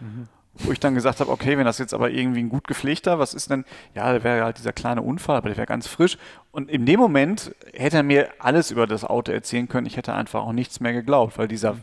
Mhm. 0.00 0.28
Wo 0.58 0.72
ich 0.72 0.80
dann 0.80 0.94
gesagt 0.94 1.20
habe, 1.20 1.30
okay, 1.30 1.58
wenn 1.58 1.66
das 1.66 1.78
jetzt 1.78 1.92
aber 1.92 2.10
irgendwie 2.10 2.40
ein 2.40 2.48
gut 2.48 2.66
gepflegter, 2.66 3.18
was 3.18 3.34
ist 3.34 3.50
denn? 3.50 3.64
Ja, 3.94 4.10
der 4.12 4.24
wäre 4.24 4.44
halt 4.44 4.58
dieser 4.58 4.72
kleine 4.72 5.02
Unfall, 5.02 5.36
aber 5.36 5.48
der 5.48 5.56
wäre 5.56 5.66
ganz 5.66 5.86
frisch. 5.86 6.16
Und 6.50 6.70
in 6.70 6.86
dem 6.86 6.98
Moment 6.98 7.54
hätte 7.74 7.98
er 7.98 8.02
mir 8.02 8.28
alles 8.38 8.70
über 8.70 8.86
das 8.86 9.04
Auto 9.04 9.32
erzählen 9.32 9.68
können. 9.68 9.86
Ich 9.86 9.98
hätte 9.98 10.14
einfach 10.14 10.42
auch 10.42 10.52
nichts 10.52 10.80
mehr 10.80 10.94
geglaubt, 10.94 11.38
weil 11.38 11.48
dieser 11.48 11.76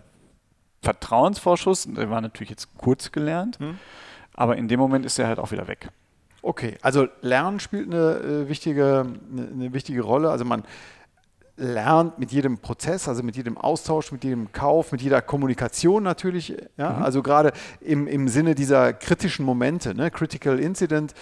Vertrauensvorschuss, 0.82 1.88
der 1.88 2.10
war 2.10 2.22
natürlich 2.22 2.50
jetzt 2.50 2.76
kurz 2.78 3.12
gelernt, 3.12 3.60
mhm. 3.60 3.78
aber 4.34 4.58
in 4.58 4.68
dem 4.68 4.80
Moment 4.80 5.06
ist 5.06 5.20
er 5.20 5.28
halt 5.28 5.40
auch 5.40 5.52
wieder 5.52 5.68
weg. 5.68 5.90
Okay, 6.42 6.78
also 6.82 7.08
Lernen 7.22 7.60
spielt 7.60 7.88
eine 7.88 8.18
äh, 8.18 8.50
wichtige, 8.50 9.06
eine, 9.32 9.48
eine 9.48 9.74
wichtige 9.74 10.02
Rolle. 10.02 10.30
Also 10.30 10.46
man 10.46 10.64
lernt 11.56 12.18
mit 12.18 12.32
jedem 12.32 12.58
Prozess, 12.58 13.08
also 13.08 13.22
mit 13.22 13.36
jedem 13.36 13.58
Austausch, 13.58 14.12
mit 14.12 14.24
jedem 14.24 14.52
Kauf, 14.52 14.92
mit 14.92 15.02
jeder 15.02 15.22
Kommunikation 15.22 16.04
natürlich. 16.04 16.56
Ja? 16.78 16.94
Mhm. 16.94 17.04
Also 17.04 17.22
gerade 17.22 17.54
im, 17.80 18.08
im 18.08 18.28
Sinne 18.28 18.56
dieser 18.56 18.94
kritischen 18.94 19.46
Momente, 19.46 19.94
ne? 19.94 20.10
Critical 20.10 20.60
Incident, 20.60 21.14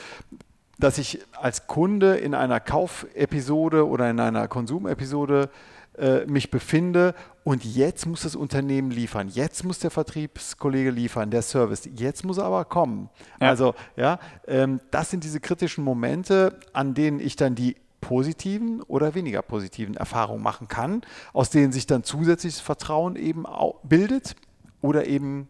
dass 0.79 0.97
ich 0.97 1.19
als 1.39 1.67
Kunde 1.67 2.15
in 2.15 2.33
einer 2.33 2.59
Kaufepisode 2.59 3.87
oder 3.87 4.09
in 4.09 4.19
einer 4.19 4.47
Konsumepisode 4.47 5.49
äh, 5.97 6.25
mich 6.25 6.49
befinde 6.49 7.13
und 7.43 7.65
jetzt 7.65 8.05
muss 8.05 8.21
das 8.21 8.35
Unternehmen 8.35 8.91
liefern, 8.91 9.27
jetzt 9.27 9.65
muss 9.65 9.79
der 9.79 9.91
Vertriebskollege 9.91 10.89
liefern, 10.89 11.31
der 11.31 11.41
Service, 11.41 11.89
jetzt 11.97 12.23
muss 12.23 12.37
er 12.37 12.45
aber 12.45 12.65
kommen. 12.65 13.09
Ja. 13.41 13.49
Also 13.49 13.75
ja, 13.97 14.19
ähm, 14.47 14.79
das 14.91 15.09
sind 15.09 15.25
diese 15.25 15.41
kritischen 15.41 15.83
Momente, 15.83 16.59
an 16.71 16.93
denen 16.93 17.19
ich 17.19 17.35
dann 17.35 17.55
die 17.55 17.75
positiven 18.01 18.81
oder 18.81 19.15
weniger 19.15 19.41
positiven 19.41 19.95
Erfahrungen 19.95 20.43
machen 20.43 20.67
kann, 20.67 21.01
aus 21.33 21.49
denen 21.49 21.71
sich 21.71 21.87
dann 21.87 22.03
zusätzliches 22.03 22.59
Vertrauen 22.59 23.15
eben 23.15 23.45
bildet 23.83 24.35
oder 24.81 25.07
eben 25.07 25.47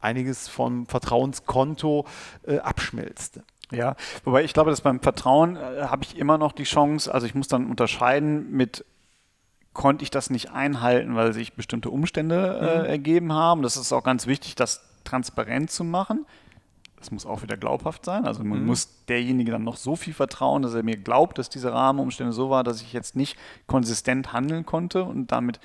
einiges 0.00 0.48
vom 0.48 0.86
Vertrauenskonto 0.86 2.04
äh, 2.46 2.58
abschmilzt. 2.58 3.40
Ja, 3.72 3.96
wobei 4.24 4.44
ich 4.44 4.52
glaube, 4.52 4.70
dass 4.70 4.82
beim 4.82 5.00
Vertrauen 5.00 5.56
äh, 5.56 5.84
habe 5.84 6.04
ich 6.04 6.18
immer 6.18 6.38
noch 6.38 6.52
die 6.52 6.64
Chance, 6.64 7.12
also 7.12 7.26
ich 7.26 7.34
muss 7.34 7.48
dann 7.48 7.66
unterscheiden 7.66 8.52
mit 8.52 8.84
konnte 9.72 10.04
ich 10.04 10.10
das 10.10 10.30
nicht 10.30 10.52
einhalten, 10.52 11.16
weil 11.16 11.32
sich 11.32 11.54
bestimmte 11.54 11.90
Umstände 11.90 12.58
äh, 12.60 12.78
mhm. 12.78 12.84
ergeben 12.84 13.32
haben. 13.32 13.62
Das 13.62 13.76
ist 13.76 13.92
auch 13.92 14.04
ganz 14.04 14.28
wichtig, 14.28 14.54
das 14.54 14.82
transparent 15.02 15.70
zu 15.70 15.82
machen. 15.82 16.26
Das 17.04 17.10
muss 17.10 17.26
auch 17.26 17.42
wieder 17.42 17.58
glaubhaft 17.58 18.06
sein. 18.06 18.24
Also 18.24 18.42
man 18.42 18.60
mhm. 18.60 18.66
muss 18.66 19.04
derjenige 19.04 19.52
dann 19.52 19.62
noch 19.62 19.76
so 19.76 19.94
viel 19.94 20.14
vertrauen, 20.14 20.62
dass 20.62 20.72
er 20.72 20.82
mir 20.82 20.96
glaubt, 20.96 21.36
dass 21.36 21.50
diese 21.50 21.70
Rahmenumstände 21.70 22.32
so 22.32 22.48
war, 22.48 22.64
dass 22.64 22.80
ich 22.80 22.94
jetzt 22.94 23.14
nicht 23.14 23.36
konsistent 23.66 24.32
handeln 24.32 24.64
konnte 24.64 25.04
und 25.04 25.30
damit 25.30 25.60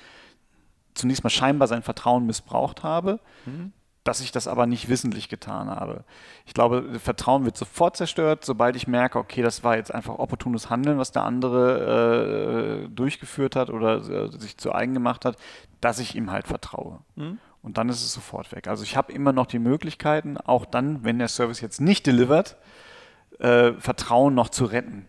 zunächst 0.92 1.24
mal 1.24 1.30
scheinbar 1.30 1.66
sein 1.66 1.80
Vertrauen 1.80 2.26
missbraucht 2.26 2.82
habe, 2.82 3.20
mhm. 3.46 3.72
dass 4.04 4.20
ich 4.20 4.32
das 4.32 4.48
aber 4.48 4.66
nicht 4.66 4.90
wissentlich 4.90 5.30
getan 5.30 5.70
habe. 5.70 6.04
Ich 6.44 6.52
glaube, 6.52 6.98
Vertrauen 6.98 7.46
wird 7.46 7.56
sofort 7.56 7.96
zerstört, 7.96 8.44
sobald 8.44 8.76
ich 8.76 8.86
merke, 8.86 9.18
okay, 9.18 9.40
das 9.40 9.64
war 9.64 9.76
jetzt 9.76 9.94
einfach 9.94 10.18
opportunes 10.18 10.68
Handeln, 10.68 10.98
was 10.98 11.10
der 11.10 11.24
andere 11.24 12.84
äh, 12.84 12.88
durchgeführt 12.90 13.56
hat 13.56 13.70
oder 13.70 13.96
äh, 13.96 14.30
sich 14.38 14.58
zu 14.58 14.74
eigen 14.74 14.92
gemacht 14.92 15.24
hat, 15.24 15.38
dass 15.80 16.00
ich 16.00 16.14
ihm 16.16 16.30
halt 16.30 16.46
vertraue. 16.46 16.98
Mhm 17.16 17.38
und 17.62 17.78
dann 17.78 17.88
ist 17.88 18.02
es 18.02 18.12
sofort 18.12 18.52
weg. 18.52 18.68
Also 18.68 18.82
ich 18.82 18.96
habe 18.96 19.12
immer 19.12 19.32
noch 19.32 19.46
die 19.46 19.58
Möglichkeiten, 19.58 20.36
auch 20.38 20.64
dann, 20.64 21.04
wenn 21.04 21.18
der 21.18 21.28
Service 21.28 21.60
jetzt 21.60 21.80
nicht 21.80 22.06
delivert, 22.06 22.56
äh, 23.38 23.72
Vertrauen 23.74 24.34
noch 24.34 24.48
zu 24.48 24.64
retten. 24.64 25.06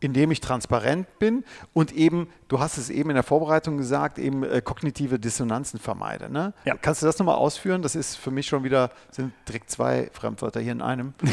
Indem 0.00 0.32
ich 0.32 0.40
transparent 0.40 1.18
bin 1.18 1.44
und 1.72 1.92
eben, 1.92 2.28
du 2.48 2.58
hast 2.58 2.76
es 2.76 2.90
eben 2.90 3.08
in 3.10 3.14
der 3.14 3.22
Vorbereitung 3.22 3.78
gesagt, 3.78 4.18
eben 4.18 4.42
äh, 4.42 4.60
kognitive 4.60 5.18
Dissonanzen 5.18 5.80
vermeide. 5.80 6.30
Ne? 6.30 6.52
Ja. 6.66 6.76
Kannst 6.76 7.00
du 7.00 7.06
das 7.06 7.18
nochmal 7.18 7.36
ausführen? 7.36 7.80
Das 7.80 7.94
ist 7.94 8.16
für 8.16 8.30
mich 8.30 8.46
schon 8.46 8.64
wieder, 8.64 8.90
sind 9.10 9.32
direkt 9.48 9.70
zwei 9.70 10.10
Fremdwörter 10.12 10.60
hier 10.60 10.72
in 10.72 10.82
einem. 10.82 11.14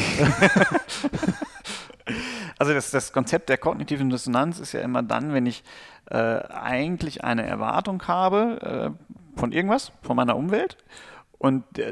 Also 2.58 2.74
das, 2.74 2.91
das 2.91 3.12
Konzept 3.12 3.50
der 3.50 3.58
kognitiven 3.58 4.10
Dissonanz 4.10 4.60
ist 4.60 4.74
ja 4.74 4.82
immer 4.82 5.01
dann, 5.03 5.34
wenn 5.34 5.46
ich 5.46 5.63
äh, 6.10 6.18
eigentlich 6.18 7.24
eine 7.24 7.44
Erwartung 7.44 8.08
habe 8.08 8.94
äh, 8.96 9.15
von 9.35 9.51
irgendwas, 9.51 9.91
von 10.01 10.15
meiner 10.15 10.35
Umwelt 10.35 10.77
und 11.41 11.79
äh, 11.79 11.91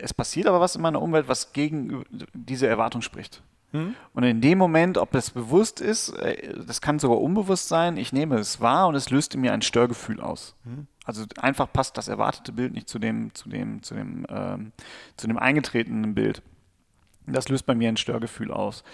es 0.00 0.14
passiert 0.14 0.46
aber 0.46 0.60
was 0.60 0.76
in 0.76 0.82
meiner 0.82 1.02
Umwelt, 1.02 1.26
was 1.26 1.52
gegen 1.52 2.04
diese 2.32 2.68
Erwartung 2.68 3.02
spricht. 3.02 3.42
Hm? 3.72 3.96
Und 4.12 4.22
in 4.22 4.40
dem 4.40 4.56
Moment, 4.56 4.98
ob 4.98 5.10
das 5.10 5.30
bewusst 5.30 5.80
ist, 5.80 6.10
äh, 6.10 6.54
das 6.64 6.80
kann 6.80 7.00
sogar 7.00 7.20
unbewusst 7.20 7.66
sein, 7.66 7.96
ich 7.96 8.12
nehme 8.12 8.36
es 8.36 8.60
wahr 8.60 8.86
und 8.86 8.94
es 8.94 9.10
löst 9.10 9.34
in 9.34 9.40
mir 9.40 9.52
ein 9.52 9.62
Störgefühl 9.62 10.20
aus. 10.20 10.54
Hm? 10.62 10.86
Also 11.04 11.24
einfach 11.38 11.72
passt 11.72 11.98
das 11.98 12.06
erwartete 12.06 12.52
Bild 12.52 12.72
nicht 12.72 12.88
zu 12.88 13.00
dem, 13.00 13.34
zu 13.34 13.48
dem, 13.48 13.82
zu 13.82 13.94
dem, 13.94 14.26
ähm, 14.28 14.70
zu 15.16 15.26
dem 15.26 15.38
eingetretenen 15.38 16.14
Bild. 16.14 16.40
Das 17.26 17.48
löst 17.48 17.66
bei 17.66 17.74
mir 17.74 17.88
ein 17.88 17.96
Störgefühl 17.96 18.52
aus. 18.52 18.84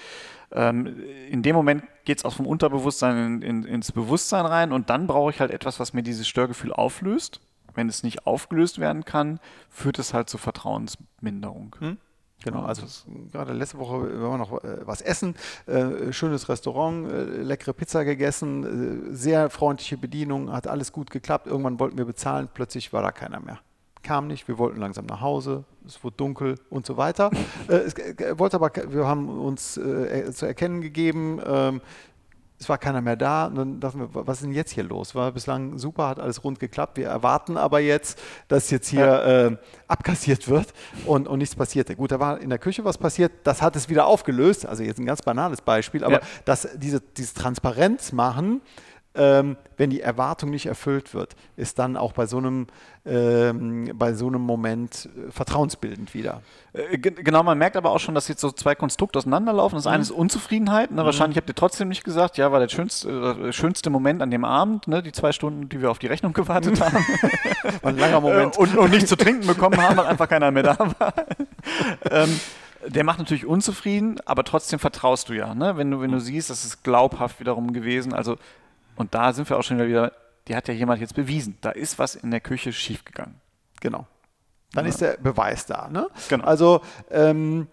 Ähm, 0.51 0.97
in 1.29 1.43
dem 1.43 1.55
Moment 1.55 1.85
geht 2.07 2.17
es 2.17 2.25
auch 2.25 2.33
vom 2.33 2.47
Unterbewusstsein 2.47 3.43
in, 3.43 3.43
in, 3.43 3.65
ins 3.65 3.93
Bewusstsein 3.93 4.47
rein 4.47 4.73
und 4.73 4.89
dann 4.89 5.07
brauche 5.07 5.31
ich 5.31 5.41
halt 5.41 5.51
etwas, 5.51 5.79
was 5.79 5.93
mir 5.93 6.03
dieses 6.03 6.27
Störgefühl 6.27 6.73
auflöst. 6.73 7.43
Wenn 7.75 7.89
es 7.89 8.03
nicht 8.03 8.27
aufgelöst 8.27 8.79
werden 8.79 9.05
kann, 9.05 9.41
führt 9.69 9.99
es 9.99 10.15
halt 10.15 10.29
zur 10.29 10.41
Vertrauensminderung. 10.41 11.77
Hm? 11.79 11.99
Genau, 12.43 12.63
also 12.63 12.87
gerade 13.33 13.53
letzte 13.53 13.79
Woche 13.79 14.01
waren 14.23 14.33
wir 14.33 14.39
noch 14.39 14.65
äh, 14.65 14.87
was 14.87 15.03
essen, 15.03 15.35
äh, 15.67 16.13
schönes 16.13 16.49
Restaurant, 16.49 17.11
äh, 17.11 17.25
leckere 17.43 17.75
Pizza 17.75 18.05
gegessen, 18.05 19.11
äh, 19.11 19.15
sehr 19.15 19.51
freundliche 19.51 19.99
Bedienung, 19.99 20.51
hat 20.51 20.67
alles 20.67 20.93
gut 20.93 21.11
geklappt. 21.11 21.47
Irgendwann 21.47 21.79
wollten 21.79 21.99
wir 21.99 22.07
bezahlen, 22.07 22.49
plötzlich 22.53 22.93
war 22.93 23.03
da 23.03 23.13
keiner 23.13 23.41
mehr. 23.41 23.59
Kam 24.03 24.29
nicht, 24.29 24.49
wir 24.49 24.57
wollten 24.57 24.81
langsam 24.81 25.05
nach 25.05 25.21
Hause, 25.21 25.65
es 25.87 26.03
wurde 26.03 26.17
dunkel 26.17 26.55
und 26.71 26.87
so 26.87 26.97
weiter. 26.97 27.31
Äh, 27.69 27.75
es 27.75 27.95
äh, 27.95 28.39
wollte 28.39 28.57
aber, 28.57 28.71
wir 28.89 29.07
haben 29.07 29.29
uns 29.29 29.75
zu 29.75 30.47
erkennen 30.47 30.81
gegeben, 30.81 31.41
ähm, 31.45 31.81
es 32.61 32.69
war 32.69 32.77
keiner 32.77 33.01
mehr 33.01 33.17
da. 33.17 33.47
Und 33.47 33.55
dann 33.57 33.81
dachten 33.81 34.01
wir, 34.01 34.09
was 34.13 34.39
ist 34.39 34.45
denn 34.45 34.53
jetzt 34.53 34.73
hier 34.73 34.85
los? 34.85 35.15
War 35.15 35.33
bislang 35.33 35.79
super, 35.79 36.09
hat 36.09 36.21
alles 36.21 36.45
rund 36.45 36.61
geklappt. 36.61 36.99
Wir 36.99 37.09
erwarten 37.09 37.57
aber 37.57 37.81
jetzt, 37.81 38.21
dass 38.49 38.71
jetzt 38.71 38.89
hier 38.89 39.01
ja. 39.01 39.47
äh, 39.47 39.57
abkassiert 39.89 40.47
wird 40.47 40.75
und, 41.07 41.27
und 41.27 41.39
nichts 41.39 41.57
passierte. 41.57 41.97
Gut, 41.97 42.13
da 42.13 42.21
war 42.21 42.39
in 42.39 42.51
der 42.51 42.59
Küche 42.59 42.85
was 42.85 42.99
passiert, 42.99 43.33
das 43.45 43.63
hat 43.63 43.77
es 43.77 43.89
wieder 43.89 44.07
aufgelöst. 44.07 44.67
Also 44.67 44.83
jetzt 44.83 44.99
ein 44.99 45.07
ganz 45.07 45.23
banales 45.23 45.63
Beispiel, 45.63 46.05
aber 46.05 46.21
ja. 46.21 46.27
dass 46.45 46.69
diese, 46.77 47.01
dieses 47.01 47.33
Transparenz 47.33 48.13
machen, 48.13 48.61
ähm, 49.15 49.57
wenn 49.77 49.91
die 49.91 50.01
Erwartung 50.01 50.51
nicht 50.51 50.67
erfüllt 50.67 51.15
wird, 51.15 51.35
ist 51.57 51.81
dann 51.81 51.97
auch 51.97 52.13
bei 52.13 52.27
so 52.27 52.39
einem, 52.39 52.69
ähm, 53.05 53.91
bei 53.95 54.13
so 54.13 54.29
einem 54.29 54.43
Moment 54.43 55.09
äh, 55.29 55.33
vertrauensbildend 55.33 56.15
wieder. 56.15 56.43
Äh, 56.73 56.99
genau, 56.99 57.43
man 57.43 57.59
merkt 57.59 57.77
aber 57.77 57.91
auch 57.91 57.99
schon, 57.99 58.15
dass 58.15 58.29
jetzt 58.29 58.41
so 58.41 58.53
zwei 58.53 58.77
Konstrukte 58.77 59.19
auseinanderlaufen. 59.19 59.77
Das 59.77 59.87
mhm. 59.87 59.91
eine 59.91 60.03
ist 60.03 60.13
Unzufriedenheit. 60.13 60.93
Ne? 60.93 61.03
Mhm. 61.03 61.07
Wahrscheinlich 61.07 61.37
habt 61.39 61.49
ihr 61.49 61.57
trotzdem 61.57 61.89
nicht 61.89 62.05
gesagt, 62.05 62.37
ja, 62.37 62.53
war 62.53 62.61
der 62.61 62.69
schönste, 62.69 63.49
äh, 63.49 63.53
schönste 63.53 63.91
Moment 63.91 64.23
an 64.23 64.31
dem 64.31 64.45
Abend, 64.45 64.87
ne? 64.87 65.03
die 65.03 65.11
zwei 65.11 65.33
Stunden, 65.33 65.69
die 65.69 65.83
wir 65.83 65.91
auf 65.91 65.99
die 65.99 66.07
Rechnung 66.07 66.33
gewartet 66.33 66.81
haben. 66.81 67.05
war 67.83 67.91
ein 67.91 67.99
langer 67.99 68.21
Moment. 68.21 68.59
und, 68.59 68.77
und 68.77 68.91
nicht 68.93 69.09
zu 69.09 69.17
trinken 69.17 69.47
bekommen 69.47 69.81
haben, 69.81 69.97
weil 69.97 70.07
einfach 70.07 70.29
keiner 70.29 70.53
mehr 70.53 70.63
da 70.63 70.79
war. 70.79 71.15
ähm, 72.11 72.41
der 72.87 73.05
macht 73.05 73.19
natürlich 73.19 73.45
unzufrieden, 73.45 74.19
aber 74.25 74.45
trotzdem 74.45 74.79
vertraust 74.79 75.29
du 75.29 75.33
ja. 75.33 75.55
Ne? 75.55 75.77
Wenn, 75.77 75.91
du, 75.91 76.01
wenn 76.01 76.13
du 76.13 76.21
siehst, 76.21 76.49
das 76.49 76.65
ist 76.65 76.85
glaubhaft 76.85 77.41
wiederum 77.41 77.73
gewesen. 77.73 78.15
Also 78.15 78.39
und 79.01 79.15
da 79.15 79.33
sind 79.33 79.49
wir 79.49 79.57
auch 79.57 79.63
schon 79.63 79.79
wieder, 79.79 80.13
die 80.47 80.55
hat 80.55 80.69
ja 80.69 80.75
jemand 80.75 81.01
jetzt 81.01 81.15
bewiesen. 81.15 81.57
Da 81.63 81.71
ist 81.71 81.99
was 81.99 82.15
in 82.17 82.31
der 82.31 82.41
Küche 82.41 82.71
schiefgegangen. 82.71 83.37
Genau. 83.81 84.07
Dann 84.73 84.85
ja. 84.85 84.91
ist 84.91 85.01
der 85.01 85.17
Beweis 85.17 85.65
da. 85.65 85.89
Ne? 85.89 86.07
Genau. 86.29 86.45
Also 86.45 86.83
ähm, 87.11 87.67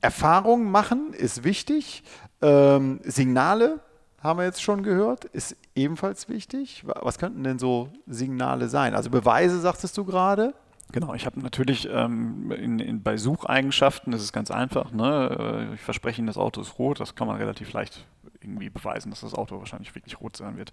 Erfahrung 0.00 0.70
machen 0.70 1.12
ist 1.14 1.42
wichtig. 1.42 2.04
Ähm, 2.42 3.00
Signale 3.02 3.80
haben 4.22 4.38
wir 4.38 4.44
jetzt 4.44 4.62
schon 4.62 4.84
gehört, 4.84 5.24
ist 5.24 5.56
ebenfalls 5.74 6.28
wichtig. 6.28 6.84
Was 6.86 7.18
könnten 7.18 7.42
denn 7.42 7.58
so 7.58 7.88
Signale 8.06 8.68
sein? 8.68 8.94
Also 8.94 9.10
Beweise, 9.10 9.58
sagtest 9.58 9.98
du 9.98 10.04
gerade. 10.04 10.54
Genau, 10.92 11.12
ich 11.12 11.26
habe 11.26 11.40
natürlich 11.40 11.88
ähm, 11.92 12.52
in, 12.52 12.78
in, 12.78 13.02
bei 13.02 13.16
Sucheigenschaften, 13.16 14.12
das 14.12 14.22
ist 14.22 14.32
ganz 14.32 14.52
einfach, 14.52 14.92
ne? 14.92 15.68
Äh, 15.70 15.74
ich 15.74 15.80
verspreche 15.80 16.20
Ihnen, 16.20 16.28
das 16.28 16.38
Auto 16.38 16.60
ist 16.60 16.78
rot, 16.78 17.00
das 17.00 17.16
kann 17.16 17.26
man 17.26 17.36
relativ 17.36 17.72
leicht 17.72 18.06
irgendwie 18.40 18.70
beweisen, 18.70 19.10
dass 19.10 19.20
das 19.20 19.34
Auto 19.34 19.58
wahrscheinlich 19.58 19.94
wirklich 19.94 20.20
rot 20.20 20.36
sein 20.36 20.56
wird. 20.56 20.72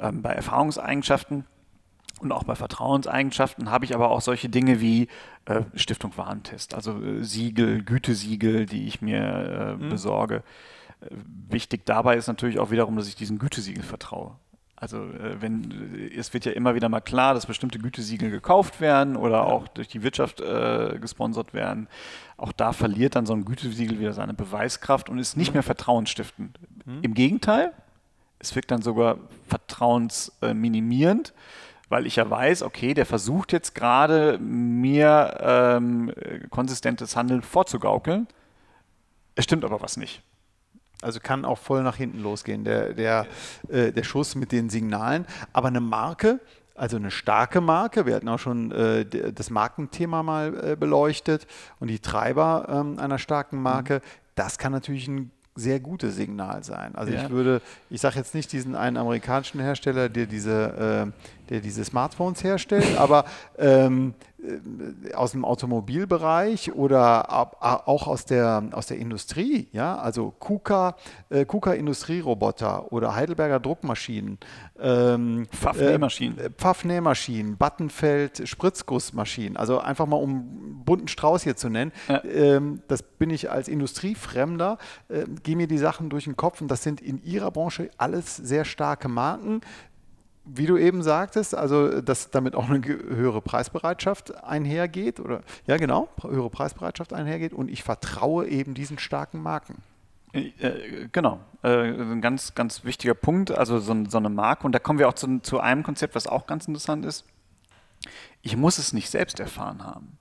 Ähm, 0.00 0.22
bei 0.22 0.32
Erfahrungseigenschaften 0.32 1.44
und 2.20 2.32
auch 2.32 2.44
bei 2.44 2.54
Vertrauenseigenschaften 2.54 3.70
habe 3.70 3.84
ich 3.84 3.94
aber 3.94 4.10
auch 4.10 4.20
solche 4.20 4.48
Dinge 4.48 4.80
wie 4.80 5.08
äh, 5.44 5.62
Stiftung 5.74 6.16
Warentest, 6.16 6.74
also 6.74 7.00
äh, 7.00 7.22
Siegel, 7.22 7.82
Gütesiegel, 7.82 8.66
die 8.66 8.86
ich 8.86 9.00
mir 9.00 9.20
äh, 9.20 9.74
mhm. 9.74 9.88
besorge. 9.88 10.42
Äh, 11.00 11.06
wichtig 11.48 11.86
dabei 11.86 12.16
ist 12.16 12.26
natürlich 12.26 12.58
auch 12.58 12.70
wiederum, 12.70 12.96
dass 12.96 13.08
ich 13.08 13.14
diesen 13.14 13.38
Gütesiegel 13.38 13.84
vertraue. 13.84 14.36
Also 14.80 14.98
äh, 14.98 15.40
wenn 15.40 16.10
es 16.16 16.32
wird 16.32 16.44
ja 16.44 16.52
immer 16.52 16.74
wieder 16.74 16.88
mal 16.88 17.00
klar, 17.00 17.34
dass 17.34 17.46
bestimmte 17.46 17.78
Gütesiegel 17.78 18.30
gekauft 18.30 18.80
werden 18.80 19.16
oder 19.16 19.46
auch 19.46 19.66
durch 19.68 19.88
die 19.88 20.02
Wirtschaft 20.02 20.40
äh, 20.40 20.98
gesponsert 21.00 21.52
werden. 21.52 21.88
Auch 22.36 22.52
da 22.52 22.72
verliert 22.72 23.16
dann 23.16 23.26
so 23.26 23.32
ein 23.32 23.44
Gütesiegel 23.44 23.98
wieder 23.98 24.12
seine 24.12 24.34
Beweiskraft 24.34 25.08
und 25.08 25.18
ist 25.18 25.36
nicht 25.36 25.52
mehr 25.52 25.64
vertrauensstiftend. 25.64 26.58
Mhm. 26.84 27.00
Im 27.02 27.14
Gegenteil, 27.14 27.72
es 28.38 28.54
wirkt 28.54 28.70
dann 28.70 28.82
sogar 28.82 29.18
vertrauensminimierend, 29.48 31.34
weil 31.88 32.06
ich 32.06 32.16
ja 32.16 32.30
weiß, 32.30 32.62
okay, 32.62 32.94
der 32.94 33.06
versucht 33.06 33.52
jetzt 33.52 33.74
gerade 33.74 34.38
mir 34.38 35.38
ähm, 35.40 36.12
konsistentes 36.50 37.16
Handeln 37.16 37.42
vorzugaukeln. 37.42 38.28
Es 39.34 39.44
stimmt 39.44 39.64
aber 39.64 39.80
was 39.80 39.96
nicht. 39.96 40.22
Also 41.00 41.20
kann 41.20 41.44
auch 41.44 41.58
voll 41.58 41.82
nach 41.82 41.96
hinten 41.96 42.20
losgehen, 42.20 42.64
der, 42.64 42.92
der, 42.92 43.26
äh, 43.68 43.92
der 43.92 44.02
Schuss 44.02 44.34
mit 44.34 44.50
den 44.50 44.68
Signalen. 44.68 45.26
Aber 45.52 45.68
eine 45.68 45.80
Marke, 45.80 46.40
also 46.74 46.96
eine 46.96 47.10
starke 47.10 47.60
Marke, 47.60 48.06
wir 48.06 48.14
hatten 48.16 48.28
auch 48.28 48.38
schon 48.38 48.72
äh, 48.72 49.04
das 49.32 49.50
Markenthema 49.50 50.22
mal 50.22 50.72
äh, 50.72 50.76
beleuchtet 50.76 51.46
und 51.78 51.88
die 51.88 51.98
Treiber 52.00 52.66
ähm, 52.68 52.98
einer 52.98 53.18
starken 53.18 53.60
Marke, 53.62 53.94
mhm. 53.94 54.00
das 54.34 54.58
kann 54.58 54.72
natürlich 54.72 55.08
ein 55.08 55.30
sehr 55.58 55.80
gutes 55.80 56.14
Signal 56.14 56.62
sein. 56.62 56.94
Also 56.94 57.12
ja. 57.12 57.24
ich 57.24 57.30
würde, 57.30 57.60
ich 57.90 58.00
sage 58.00 58.16
jetzt 58.16 58.34
nicht 58.34 58.52
diesen 58.52 58.76
einen 58.76 58.96
amerikanischen 58.96 59.60
Hersteller, 59.60 60.08
der 60.08 60.26
diese, 60.26 61.12
äh, 61.12 61.37
der 61.50 61.60
diese 61.60 61.84
Smartphones 61.84 62.42
herstellt, 62.44 62.96
aber 62.98 63.24
ähm, 63.58 64.14
äh, 64.40 65.14
aus 65.14 65.32
dem 65.32 65.44
Automobilbereich 65.44 66.72
oder 66.72 67.28
auch 67.88 68.06
aus 68.06 68.24
der, 68.24 68.62
aus 68.70 68.86
der 68.86 68.98
Industrie, 68.98 69.68
ja, 69.72 69.96
also 69.96 70.32
KUKA, 70.38 70.94
äh, 71.30 71.44
KUKA 71.44 71.72
Industrieroboter 71.72 72.92
oder 72.92 73.16
Heidelberger 73.16 73.58
Druckmaschinen, 73.58 74.38
ähm, 74.78 75.46
Pfaff-Nähmaschinen, 75.50 76.38
äh, 76.38 76.50
Pfaff-Nähmaschinen, 76.50 77.56
Battenfeld, 77.56 78.46
Spritzgussmaschinen, 78.48 79.56
also 79.56 79.80
einfach 79.80 80.06
mal 80.06 80.16
um 80.16 80.30
einen 80.30 80.82
bunten 80.84 81.08
Strauß 81.08 81.42
hier 81.42 81.56
zu 81.56 81.68
nennen, 81.68 81.90
ja. 82.08 82.22
ähm, 82.24 82.82
das 82.86 83.02
bin 83.02 83.30
ich 83.30 83.50
als 83.50 83.66
Industriefremder, 83.66 84.78
äh, 85.08 85.24
gehe 85.42 85.56
mir 85.56 85.66
die 85.66 85.78
Sachen 85.78 86.10
durch 86.10 86.24
den 86.24 86.36
Kopf 86.36 86.60
und 86.60 86.68
das 86.68 86.84
sind 86.84 87.00
in 87.00 87.22
ihrer 87.24 87.50
Branche 87.50 87.90
alles 87.98 88.36
sehr 88.36 88.64
starke 88.64 89.08
Marken, 89.08 89.62
wie 90.54 90.66
du 90.66 90.76
eben 90.76 91.02
sagtest, 91.02 91.54
also 91.54 92.00
dass 92.00 92.30
damit 92.30 92.54
auch 92.54 92.68
eine 92.68 92.84
höhere 92.84 93.40
Preisbereitschaft 93.40 94.42
einhergeht 94.42 95.20
oder 95.20 95.42
ja 95.66 95.76
genau, 95.76 96.08
höhere 96.22 96.50
Preisbereitschaft 96.50 97.12
einhergeht 97.12 97.52
und 97.52 97.70
ich 97.70 97.82
vertraue 97.82 98.46
eben 98.46 98.74
diesen 98.74 98.98
starken 98.98 99.42
Marken. 99.42 99.82
Äh, 100.32 101.08
genau, 101.10 101.40
äh, 101.62 101.68
ein 101.68 102.20
ganz, 102.20 102.54
ganz 102.54 102.84
wichtiger 102.84 103.14
Punkt, 103.14 103.50
also 103.50 103.78
so, 103.78 103.94
so, 104.08 104.18
eine 104.18 104.28
Marke 104.28 104.64
und 104.64 104.72
da 104.72 104.78
kommen 104.78 104.98
wir 104.98 105.08
auch 105.08 105.14
zu, 105.14 105.40
zu 105.40 105.60
einem 105.60 105.82
Konzept, 105.82 106.14
was 106.14 106.26
auch 106.26 106.46
ganz 106.46 106.66
interessant 106.66 107.04
ist. 107.04 107.24
Ich 108.42 108.56
muss 108.56 108.78
es 108.78 108.92
nicht 108.92 109.10
selbst 109.10 109.40
erfahren 109.40 109.84
haben. 109.84 110.18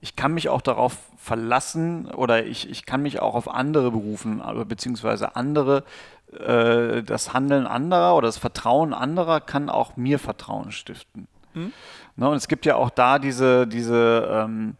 Ich 0.00 0.14
kann 0.14 0.32
mich 0.32 0.48
auch 0.48 0.60
darauf 0.60 0.96
verlassen 1.16 2.06
oder 2.06 2.46
ich, 2.46 2.68
ich 2.70 2.86
kann 2.86 3.02
mich 3.02 3.20
auch 3.20 3.34
auf 3.34 3.48
andere 3.48 3.90
berufen, 3.90 4.42
beziehungsweise 4.68 5.34
andere 5.34 5.84
äh, 6.32 7.02
das 7.02 7.32
Handeln 7.32 7.66
anderer 7.66 8.16
oder 8.16 8.28
das 8.28 8.38
Vertrauen 8.38 8.92
anderer 8.92 9.40
kann 9.40 9.68
auch 9.68 9.96
mir 9.96 10.18
Vertrauen 10.18 10.72
stiften. 10.72 11.28
Mhm. 11.54 11.72
Ne, 12.16 12.28
und 12.28 12.36
es 12.36 12.48
gibt 12.48 12.66
ja 12.66 12.76
auch 12.76 12.90
da 12.90 13.18
diese, 13.18 13.66
diese, 13.66 14.28
ähm, 14.30 14.76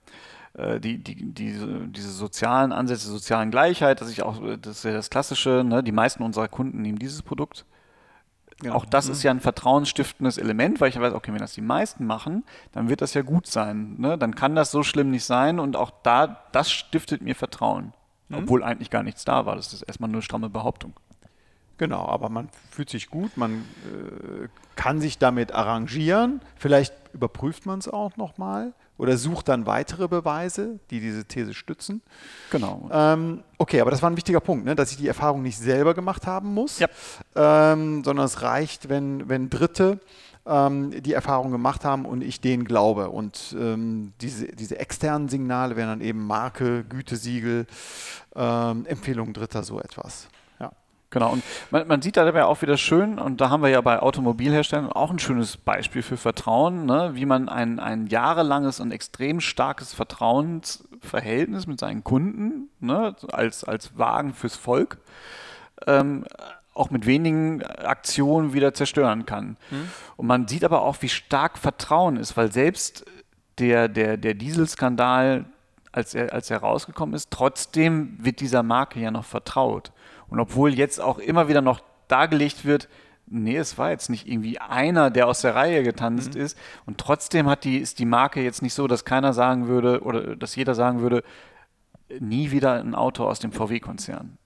äh, 0.55 0.81
die, 0.81 0.99
die, 0.99 1.33
diese, 1.33 1.67
diese 1.89 2.11
sozialen 2.11 2.73
Ansätze, 2.73 3.09
sozialen 3.09 3.51
Gleichheit, 3.51 4.01
dass 4.01 4.11
ich 4.11 4.23
auch, 4.23 4.41
das 4.61 4.79
ist 4.79 4.85
ja 4.85 4.93
das 4.93 5.11
Klassische, 5.11 5.63
ne, 5.65 5.83
die 5.83 5.93
meisten 5.93 6.23
unserer 6.23 6.49
Kunden 6.49 6.83
nehmen 6.83 6.99
dieses 6.99 7.23
Produkt. 7.23 7.65
Genau. 8.61 8.75
Auch 8.75 8.85
das 8.85 9.07
mhm. 9.07 9.13
ist 9.13 9.23
ja 9.23 9.31
ein 9.31 9.41
vertrauensstiftendes 9.41 10.37
Element, 10.37 10.81
weil 10.81 10.89
ich 10.89 10.99
weiß, 10.99 11.15
okay, 11.15 11.33
wenn 11.33 11.39
das 11.39 11.53
die 11.53 11.63
meisten 11.63 12.05
machen, 12.07 12.45
dann 12.73 12.89
wird 12.89 13.03
das 13.03 13.15
ja 13.15 13.23
gut 13.23 13.47
sein. 13.47 13.95
Ne? 13.99 14.19
Dann 14.19 14.35
kann 14.35 14.57
das 14.57 14.73
so 14.73 14.83
schlimm 14.83 15.11
nicht 15.11 15.25
sein 15.25 15.61
und 15.61 15.77
auch 15.77 15.93
da, 16.03 16.43
das 16.51 16.71
stiftet 16.71 17.23
mir 17.23 17.37
Vertrauen. 17.37 17.93
Mhm. 18.29 18.39
Obwohl 18.39 18.65
eigentlich 18.65 18.91
gar 18.91 19.05
nichts 19.05 19.25
da 19.25 19.47
war. 19.47 19.55
Das 19.55 19.73
ist 19.73 19.83
erstmal 19.83 20.11
nur 20.11 20.23
stramme 20.23 20.51
Behauptung. 20.51 20.93
Genau, 21.79 22.07
aber 22.07 22.29
man 22.29 22.49
fühlt 22.71 22.91
sich 22.91 23.09
gut, 23.09 23.37
man 23.37 23.65
äh, 23.85 24.49
kann 24.77 25.01
sich 25.01 25.19
damit 25.19 25.53
arrangieren. 25.53 26.41
Vielleicht 26.57 26.93
überprüft 27.13 27.67
man 27.67 27.79
es 27.79 27.89
auch 27.89 28.17
nochmal 28.17 28.73
oder 28.99 29.17
sucht 29.17 29.49
dann 29.49 29.65
weitere 29.65 30.09
Beweise, 30.09 30.81
die 30.91 31.01
diese 31.01 31.25
These 31.25 31.55
stützen. 31.55 32.03
Genau. 32.51 32.91
Ähm, 32.93 33.45
okay, 33.59 33.81
aber 33.81 33.93
das 33.93 34.03
war 34.03 34.11
ein 34.11 34.17
wichtiger 34.17 34.41
Punkt, 34.41 34.65
ne? 34.65 34.75
dass 34.75 34.91
ich 34.91 34.97
die 34.99 35.07
Erfahrung 35.09 35.43
nicht 35.43 35.57
selber 35.59 35.95
gemacht 35.95 36.27
haben 36.27 36.53
muss, 36.53 36.81
Ja. 36.81 36.89
ähm, 37.37 38.03
sondern 38.05 38.27
es 38.27 38.43
reicht, 38.43 38.89
wenn, 38.89 39.29
wenn 39.29 39.51
Dritte 39.51 40.01
ähm, 40.47 40.91
die 41.03 41.13
Erfahrung 41.13 41.53
gemacht 41.53 41.85
haben 41.85 42.05
und 42.07 42.23
ich 42.23 42.41
denen 42.41 42.65
glaube. 42.65 43.11
Und 43.11 43.55
ähm, 43.59 44.13
diese, 44.21 44.49
diese 44.49 44.79
externen 44.81 45.29
Signale 45.29 45.77
wären 45.77 45.89
dann 45.89 46.01
eben 46.01 46.27
Marke, 46.27 46.83
Gütesiegel, 46.85 47.67
ähm, 48.35 48.85
Empfehlungen 48.87 49.33
Dritter, 49.33 49.63
so 49.63 49.79
etwas. 49.81 50.29
Genau, 51.11 51.33
und 51.33 51.43
man, 51.71 51.89
man 51.89 52.03
sieht 52.03 52.19
da 52.19 52.25
dabei 52.25 52.45
auch 52.45 52.61
wieder 52.61 52.77
schön, 52.77 53.19
und 53.19 53.41
da 53.41 53.49
haben 53.49 53.63
wir 53.63 53.71
ja 53.71 53.81
bei 53.81 54.01
Automobilherstellern 54.01 54.93
auch 54.93 55.11
ein 55.11 55.19
schönes 55.19 55.57
Beispiel 55.57 56.03
für 56.03 56.19
Vertrauen, 56.19 56.85
ne? 56.85 57.13
wie 57.15 57.25
man 57.25 57.49
ein, 57.49 57.81
ein 57.81 58.09
jahrelanges 58.09 58.79
und 58.79 58.93
extrem 58.93 59.41
starkes 59.41 59.95
Vertrauensverhältnis 59.95 61.67
mit 61.67 61.81
seinen 61.81 62.05
Kunden 62.05 62.69
ne? 62.81 63.17
als, 63.33 63.65
als 63.65 63.97
Wagen 63.97 64.35
fürs 64.35 64.57
Volk 64.57 64.99
ähm, 65.87 66.25
auch 66.75 66.91
mit 66.91 67.07
wenigen 67.07 67.63
Aktionen 67.65 68.53
wieder 68.53 68.73
zerstören 68.75 69.27
kann. 69.27 69.57
Und 70.17 70.27
man 70.27 70.47
sieht 70.47 70.65
aber 70.65 70.83
auch, 70.83 70.99
wie 71.01 71.09
stark 71.09 71.59
Vertrauen 71.59 72.17
ist, 72.17 72.37
weil 72.37 72.53
selbst 72.53 73.05
der, 73.59 73.89
der, 73.89 74.17
der 74.17 74.35
Dieselskandal, 74.35 75.47
als 75.91 76.15
er, 76.15 76.33
als 76.33 76.51
er 76.51 76.59
rausgekommen 76.59 77.15
ist, 77.15 77.31
trotzdem 77.31 78.17
wird 78.21 78.41
dieser 78.41 78.63
Marke 78.63 79.01
ja 79.01 79.11
noch 79.11 79.25
vertraut. 79.25 79.91
Und 80.29 80.41
obwohl 80.41 80.75
jetzt 80.75 81.01
auch 81.01 81.19
immer 81.19 81.49
wieder 81.49 81.61
noch 81.61 81.81
dargelegt 82.09 82.65
wird, 82.65 82.89
nee, 83.27 83.57
es 83.57 83.77
war 83.79 83.91
jetzt 83.91 84.09
nicht 84.09 84.27
irgendwie 84.27 84.59
einer, 84.59 85.11
der 85.11 85.27
aus 85.27 85.41
der 85.43 85.55
Reihe 85.55 85.83
getanzt 85.83 86.35
ist. 86.35 86.59
Und 86.87 86.99
trotzdem 86.99 87.49
hat 87.49 87.65
die, 87.65 87.79
ist 87.79 87.99
die 87.99 88.07
Marke 88.07 88.43
jetzt 88.43 88.63
nicht 88.63 88.75
so, 88.75 88.87
dass 88.87 89.05
keiner 89.05 89.33
sagen 89.33 89.69
würde 89.69 90.03
oder 90.03 90.37
dass 90.37 90.57
jeder 90.57 90.75
sagen 90.75 91.01
würde, 91.01 91.23
nie 92.21 92.51
wieder 92.51 92.75
ein 92.75 92.95
Auto 92.95 93.25
aus 93.25 93.39
dem 93.39 93.53
VW-Konzern. 93.53 94.39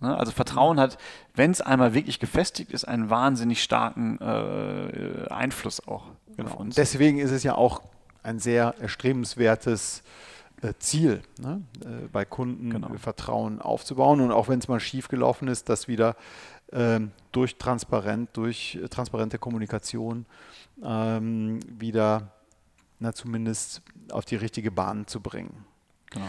Ne? 0.00 0.16
Also 0.16 0.32
Vertrauen 0.32 0.80
hat, 0.80 0.96
wenn 1.34 1.50
es 1.50 1.60
einmal 1.60 1.92
wirklich 1.92 2.18
gefestigt 2.18 2.72
ist, 2.72 2.86
einen 2.86 3.10
wahnsinnig 3.10 3.62
starken 3.62 4.18
äh, 4.20 5.28
Einfluss 5.28 5.86
auch 5.86 6.04
Genau. 6.36 6.50
auf 6.50 6.56
uns. 6.56 6.76
Deswegen 6.76 7.18
ist 7.18 7.32
es 7.32 7.42
ja 7.42 7.56
auch 7.56 7.82
ein 8.22 8.38
sehr 8.38 8.74
erstrebenswertes 8.80 10.00
äh, 10.00 10.02
Ziel, 10.78 11.22
ne? 11.40 11.62
äh, 11.84 12.08
bei 12.12 12.24
Kunden 12.24 12.70
Genau. 12.70 12.94
äh, 12.94 12.98
Vertrauen 12.98 13.60
aufzubauen 13.60 14.20
und 14.20 14.32
auch 14.32 14.48
wenn 14.48 14.58
es 14.58 14.68
mal 14.68 14.80
schief 14.80 15.08
gelaufen 15.08 15.48
ist, 15.48 15.68
das 15.68 15.88
wieder 15.88 16.16
ähm, 16.72 17.12
durch 17.32 17.56
transparent, 17.56 18.30
durch 18.34 18.78
äh, 18.82 18.88
transparente 18.88 19.38
Kommunikation 19.38 20.26
ähm, 20.82 21.60
wieder 21.78 22.32
na, 22.98 23.12
zumindest 23.12 23.82
auf 24.10 24.24
die 24.24 24.36
richtige 24.36 24.70
Bahn 24.70 25.06
zu 25.06 25.20
bringen. 25.20 25.64
Genau. 26.10 26.26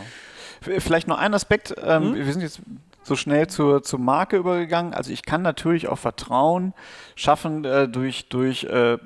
Vielleicht 0.61 1.07
noch 1.07 1.17
ein 1.17 1.33
Aspekt. 1.33 1.73
Ähm, 1.81 2.11
Mhm. 2.11 2.15
Wir 2.15 2.31
sind 2.31 2.41
jetzt 2.41 2.61
so 3.03 3.15
schnell 3.15 3.47
zur, 3.47 3.81
zur 3.81 3.97
Marke 3.99 4.37
übergegangen. 4.37 4.93
Also 4.93 5.11
ich 5.11 5.23
kann 5.23 5.41
natürlich 5.41 5.87
auch 5.87 5.97
Vertrauen 5.97 6.73
schaffen 7.15 7.65
äh, 7.65 7.87
durch, 7.87 8.29
durch 8.29 8.65
äh, 8.65 8.97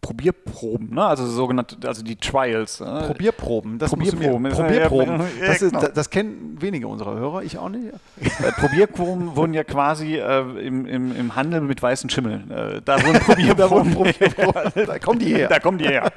Probierproben, 0.00 0.94
ne? 0.94 1.04
also 1.04 1.26
sogenannte, 1.26 1.76
also 1.86 2.02
die 2.02 2.16
Trials. 2.16 2.80
äh. 2.80 2.84
Probierproben, 3.06 3.78
das 3.78 3.90
Probierproben. 3.90 4.42
Mir, 4.42 4.50
Probierproben, 4.50 5.18
das, 5.40 5.60
ist, 5.62 5.70
genau. 5.70 5.80
das, 5.82 5.92
das 5.92 6.10
kennen 6.10 6.56
wenige 6.58 6.88
unserer 6.88 7.14
Hörer, 7.14 7.42
ich 7.42 7.58
auch 7.58 7.68
nicht. 7.68 7.92
Äh, 8.20 8.52
Probierproben 8.52 9.36
wurden 9.36 9.52
ja 9.52 9.62
quasi 9.62 10.16
äh, 10.16 10.40
im, 10.66 10.86
im, 10.86 11.14
im 11.14 11.36
Handel 11.36 11.60
mit 11.60 11.82
weißen 11.82 12.08
Schimmeln. 12.08 12.50
Äh, 12.50 12.80
da 12.82 13.02
wurden 13.04 13.20
Probierproben. 13.94 13.94
da 14.86 14.98
kommen 14.98 15.18
die 15.18 15.34
her. 15.34 15.48
Da 15.48 15.58
kommen 15.58 15.78
die 15.78 15.86
her. 15.86 16.10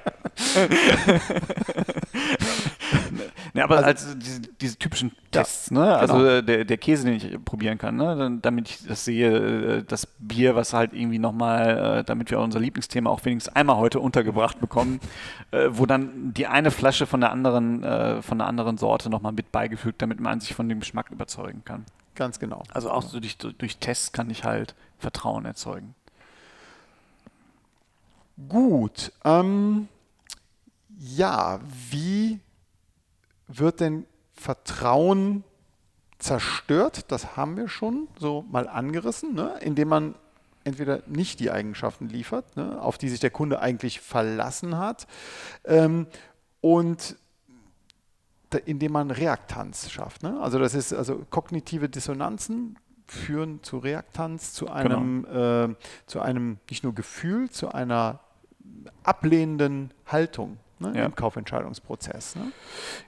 Ne, 3.53 3.63
aber 3.63 3.77
Also- 3.77 3.87
als 3.87 4.17
diese, 4.19 4.41
diese 4.41 4.77
typischen 4.77 5.11
Tests, 5.31 5.71
ne? 5.71 5.95
Also 5.95 6.15
genau. 6.15 6.41
der, 6.41 6.65
der 6.65 6.77
Käse, 6.77 7.05
den 7.05 7.15
ich 7.15 7.43
probieren 7.45 7.77
kann, 7.77 7.95
ne? 7.95 8.39
Damit 8.41 8.69
ich 8.69 8.85
das 8.87 9.05
sehe, 9.05 9.77
äh, 9.79 9.83
das 9.83 10.07
Bier, 10.19 10.55
was 10.55 10.73
halt 10.73 10.93
irgendwie 10.93 11.19
nochmal, 11.19 11.99
äh, 11.99 12.03
damit 12.03 12.31
wir 12.31 12.39
unser 12.39 12.59
Lieblingsthema 12.59 13.09
auch 13.09 13.23
wenigstens 13.25 13.55
einmal 13.55 13.77
heute 13.77 13.99
untergebracht 13.99 14.59
bekommen, 14.59 14.99
wo 15.69 15.85
dann 15.85 16.33
die 16.33 16.47
eine 16.47 16.71
Flasche 16.71 17.05
von 17.05 17.21
der 17.21 17.31
anderen, 17.31 18.21
von 18.23 18.37
der 18.39 18.47
anderen 18.47 18.77
Sorte 18.77 19.09
nochmal 19.09 19.31
mit 19.33 19.51
beigefügt, 19.51 20.01
damit 20.01 20.19
man 20.19 20.39
sich 20.39 20.55
von 20.55 20.67
dem 20.67 20.79
Geschmack 20.79 21.11
überzeugen 21.11 21.61
kann. 21.63 21.85
Ganz 22.15 22.39
genau. 22.39 22.63
Also 22.73 22.89
auch 22.91 23.03
so 23.03 23.19
durch, 23.19 23.37
durch 23.37 23.77
Tests 23.77 24.11
kann 24.11 24.29
ich 24.29 24.43
halt 24.43 24.75
Vertrauen 24.99 25.45
erzeugen. 25.45 25.95
Gut. 28.49 29.11
Ähm, 29.23 29.87
ja, 30.99 31.59
wie 31.91 32.39
wird 33.47 33.79
denn 33.79 34.05
Vertrauen 34.33 35.43
zerstört? 36.19 37.11
Das 37.11 37.35
haben 37.37 37.57
wir 37.57 37.67
schon 37.67 38.07
so 38.19 38.45
mal 38.49 38.67
angerissen, 38.67 39.33
ne? 39.33 39.59
indem 39.61 39.89
man 39.89 40.15
entweder 40.63 41.01
nicht 41.07 41.39
die 41.39 41.51
Eigenschaften 41.51 42.07
liefert, 42.07 42.55
ne? 42.55 42.81
auf 42.81 42.97
die 42.97 43.09
sich 43.09 43.19
der 43.19 43.31
Kunde 43.31 43.59
eigentlich 43.59 43.99
verlassen 43.99 44.77
hat, 44.77 45.07
ähm, 45.65 46.07
und 46.61 47.17
indem 48.65 48.91
man 48.93 49.11
Reaktanz 49.11 49.89
schafft. 49.89 50.23
Ne? 50.23 50.39
Also 50.39 50.59
das 50.59 50.75
ist 50.75 50.93
also 50.93 51.25
kognitive 51.29 51.89
Dissonanzen 51.89 52.77
führen 53.07 53.61
zu 53.63 53.79
Reaktanz, 53.79 54.53
zu 54.53 54.69
einem, 54.69 55.25
äh, 55.25 55.75
zu 56.05 56.21
einem 56.21 56.59
nicht 56.69 56.83
nur 56.83 56.93
Gefühl, 56.93 57.49
zu 57.49 57.69
einer 57.69 58.19
ablehnenden 59.03 59.91
Haltung 60.05 60.57
ne? 60.79 60.93
Ja. 60.95 61.05
im 61.05 61.15
Kaufentscheidungsprozess. 61.15 62.35
Ne? 62.35 62.51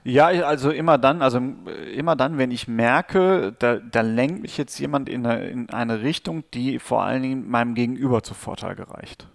Ja, 0.04 0.26
also 0.26 0.70
immer 0.70 0.98
dann, 0.98 1.22
also 1.22 1.38
äh, 1.38 1.92
immer 1.94 2.16
dann, 2.16 2.38
wenn 2.38 2.50
ich 2.50 2.68
merke, 2.68 3.54
da, 3.58 3.76
da 3.76 4.00
lenkt 4.00 4.42
mich 4.42 4.56
jetzt 4.56 4.78
jemand 4.78 5.08
in 5.08 5.26
eine, 5.26 5.46
in 5.48 5.70
eine 5.70 6.02
Richtung, 6.02 6.44
die 6.54 6.78
vor 6.78 7.02
allen 7.02 7.22
Dingen 7.22 7.48
meinem 7.48 7.74
Gegenüber 7.74 8.22
zu 8.22 8.34
Vorteil 8.34 8.74
gereicht. 8.74 9.28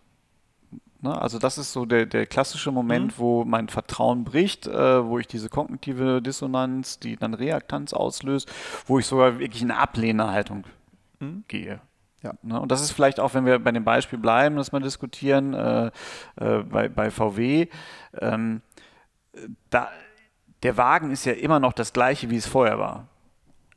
Ne? 1.01 1.19
Also 1.19 1.39
das 1.39 1.57
ist 1.57 1.73
so 1.73 1.85
der, 1.85 2.05
der 2.05 2.25
klassische 2.25 2.71
Moment, 2.71 3.17
wo 3.17 3.43
mein 3.43 3.69
Vertrauen 3.69 4.23
bricht, 4.23 4.67
äh, 4.67 5.05
wo 5.05 5.19
ich 5.19 5.27
diese 5.27 5.49
kognitive 5.49 6.21
Dissonanz, 6.21 6.99
die 6.99 7.17
dann 7.17 7.33
Reaktanz 7.33 7.93
auslöst, 7.93 8.51
wo 8.85 8.99
ich 8.99 9.05
sogar 9.05 9.39
wirklich 9.39 9.61
in 9.61 9.71
eine 9.71 9.79
Ablehnerhaltung 9.79 10.65
gehe. 11.47 11.81
Ja. 12.21 12.33
Ne? 12.43 12.59
Und 12.59 12.71
das 12.71 12.81
ist 12.81 12.91
vielleicht 12.91 13.19
auch, 13.19 13.33
wenn 13.33 13.45
wir 13.45 13.59
bei 13.59 13.71
dem 13.71 13.83
Beispiel 13.83 14.19
bleiben, 14.19 14.55
das 14.55 14.71
mal 14.71 14.81
diskutieren, 14.81 15.53
äh, 15.53 15.91
äh, 16.35 16.63
bei, 16.63 16.87
bei 16.87 17.09
VW, 17.09 17.67
ähm, 18.19 18.61
da, 19.69 19.89
der 20.63 20.77
Wagen 20.77 21.11
ist 21.11 21.25
ja 21.25 21.33
immer 21.33 21.59
noch 21.59 21.73
das 21.73 21.93
gleiche, 21.93 22.29
wie 22.29 22.37
es 22.37 22.45
vorher 22.45 22.77
war. 22.77 23.07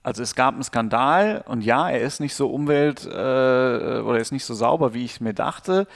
Also 0.02 0.22
es 0.22 0.34
gab 0.34 0.52
einen 0.52 0.62
Skandal 0.62 1.42
und 1.46 1.62
ja, 1.62 1.88
er 1.88 2.02
ist 2.02 2.20
nicht 2.20 2.34
so 2.34 2.50
umwelt- 2.50 3.06
äh, 3.06 3.08
oder 3.08 4.16
er 4.16 4.20
ist 4.20 4.32
nicht 4.32 4.44
so 4.44 4.52
sauber, 4.52 4.92
wie 4.92 5.04
ich 5.04 5.12
es 5.12 5.20
mir 5.20 5.32
dachte. 5.32 5.86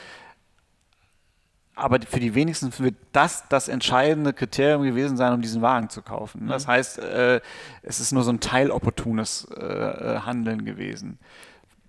Aber 1.74 2.00
für 2.00 2.18
die 2.18 2.34
wenigsten 2.34 2.76
wird 2.78 2.96
das 3.12 3.46
das 3.48 3.68
entscheidende 3.68 4.32
Kriterium 4.32 4.82
gewesen 4.82 5.16
sein, 5.16 5.34
um 5.34 5.42
diesen 5.42 5.62
Wagen 5.62 5.90
zu 5.90 6.02
kaufen. 6.02 6.48
Das 6.48 6.66
heißt, 6.66 6.98
äh, 6.98 7.40
es 7.82 8.00
ist 8.00 8.12
nur 8.12 8.24
so 8.24 8.32
ein 8.32 8.40
teilopportunes 8.40 9.46
äh, 9.54 9.62
äh, 9.62 10.20
Handeln 10.20 10.64
gewesen. 10.64 11.18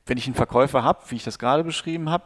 Wenn 0.10 0.18
ich 0.18 0.26
einen 0.26 0.34
Verkäufer 0.34 0.84
habe, 0.84 1.02
wie 1.10 1.18
ich 1.18 1.24
das 1.24 1.38
gerade 1.38 1.64
beschrieben 1.64 2.10
habe, 2.10 2.24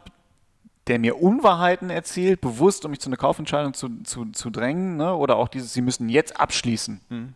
der 0.86 0.98
mir 0.98 1.20
Unwahrheiten 1.20 1.90
erzählt, 1.90 2.40
bewusst, 2.40 2.86
um 2.86 2.90
mich 2.90 3.00
zu 3.00 3.10
einer 3.10 3.18
Kaufentscheidung 3.18 3.74
zu, 3.74 4.02
zu, 4.04 4.24
zu 4.32 4.48
drängen, 4.48 4.96
ne? 4.96 5.14
oder 5.14 5.36
auch 5.36 5.48
dieses, 5.48 5.74
Sie 5.74 5.82
müssen 5.82 6.08
jetzt 6.08 6.40
abschließen. 6.40 7.34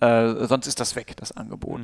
Äh, 0.00 0.46
sonst 0.46 0.66
ist 0.66 0.80
das 0.80 0.96
weg, 0.96 1.14
das 1.16 1.36
Angebot. 1.36 1.82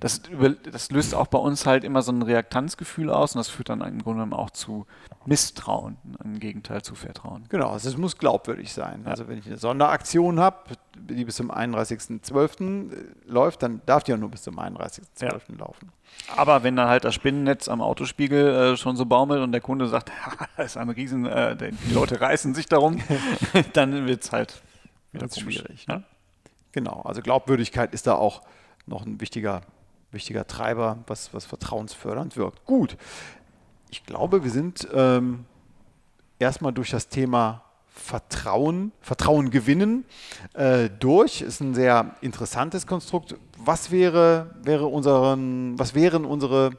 Das, 0.00 0.22
über, 0.30 0.50
das 0.50 0.90
löst 0.90 1.14
auch 1.14 1.26
bei 1.26 1.38
uns 1.38 1.66
halt 1.66 1.84
immer 1.84 2.00
so 2.00 2.12
ein 2.12 2.22
Reaktanzgefühl 2.22 3.10
aus 3.10 3.34
und 3.34 3.40
das 3.40 3.50
führt 3.50 3.68
dann 3.68 3.82
im 3.82 4.02
Grunde 4.02 4.24
genommen 4.24 4.32
auch 4.32 4.50
zu 4.50 4.86
Misstrauen, 5.26 5.98
im 6.24 6.38
Gegenteil 6.38 6.80
zu 6.80 6.94
Vertrauen. 6.94 7.44
Genau, 7.50 7.68
also 7.68 7.90
es 7.90 7.98
muss 7.98 8.16
glaubwürdig 8.16 8.72
sein. 8.72 9.02
Also 9.06 9.28
wenn 9.28 9.38
ich 9.38 9.46
eine 9.46 9.58
Sonderaktion 9.58 10.40
habe, 10.40 10.56
die 10.96 11.26
bis 11.26 11.36
zum 11.36 11.50
31.12. 11.50 12.94
läuft, 13.26 13.62
dann 13.62 13.82
darf 13.84 14.02
die 14.02 14.12
ja 14.12 14.16
nur 14.16 14.30
bis 14.30 14.42
zum 14.42 14.58
31.12. 14.58 15.58
laufen. 15.58 15.92
Aber 16.36 16.62
wenn 16.62 16.74
dann 16.74 16.88
halt 16.88 17.04
das 17.04 17.14
Spinnennetz 17.14 17.68
am 17.68 17.82
Autospiegel 17.82 18.72
äh, 18.72 18.76
schon 18.78 18.96
so 18.96 19.04
baumelt 19.04 19.42
und 19.42 19.52
der 19.52 19.60
Kunde 19.60 19.88
sagt, 19.88 20.10
das 20.56 20.66
ist 20.66 20.76
ein 20.78 20.88
Riesen, 20.88 21.26
äh, 21.26 21.54
die 21.56 21.92
Leute 21.92 22.18
reißen 22.18 22.54
sich 22.54 22.64
darum, 22.66 23.02
dann 23.74 24.06
wird 24.06 24.24
es 24.24 24.32
halt 24.32 24.62
wieder 25.12 25.28
komisch. 25.28 25.56
schwierig, 25.56 25.86
ne? 25.86 26.02
Genau, 26.72 27.02
also 27.02 27.22
Glaubwürdigkeit 27.22 27.94
ist 27.94 28.06
da 28.06 28.14
auch 28.14 28.42
noch 28.86 29.04
ein 29.06 29.20
wichtiger, 29.20 29.62
wichtiger 30.10 30.46
Treiber, 30.46 30.98
was, 31.06 31.32
was 31.34 31.46
vertrauensfördernd 31.46 32.36
wirkt. 32.36 32.64
Gut, 32.64 32.96
ich 33.90 34.04
glaube, 34.04 34.44
wir 34.44 34.50
sind 34.50 34.86
ähm, 34.92 35.44
erstmal 36.38 36.72
durch 36.72 36.90
das 36.90 37.08
Thema 37.08 37.64
Vertrauen, 37.86 38.92
Vertrauen 39.00 39.50
gewinnen 39.50 40.04
äh, 40.54 40.88
durch. 40.88 41.40
Ist 41.40 41.60
ein 41.60 41.74
sehr 41.74 42.14
interessantes 42.20 42.86
Konstrukt. 42.86 43.34
was 43.56 43.90
wäre, 43.90 44.54
wäre 44.62 44.86
unseren, 44.86 45.78
was 45.78 45.94
wären 45.94 46.24
unsere, 46.24 46.70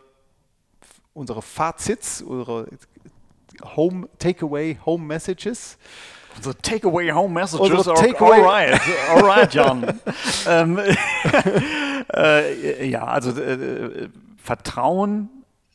unsere 1.13 1.41
Fazits, 1.41 2.21
unsere 2.21 2.67
Home 3.75 4.07
Takeaway 4.17 4.77
Home 4.85 5.05
Messages? 5.05 5.77
Unsere 6.39 6.55
Takeaway 6.61 7.11
Home 7.11 7.33
Messages. 7.33 7.69
Unsere 7.69 7.95
Takeaway- 7.95 8.41
Alright, 8.41 8.81
alright, 9.09 9.53
John. 9.53 9.85
ähm, 10.47 10.77
äh, 12.15 12.87
ja, 12.87 13.03
also 13.03 13.31
äh, 13.39 14.07
Vertrauen 14.37 15.29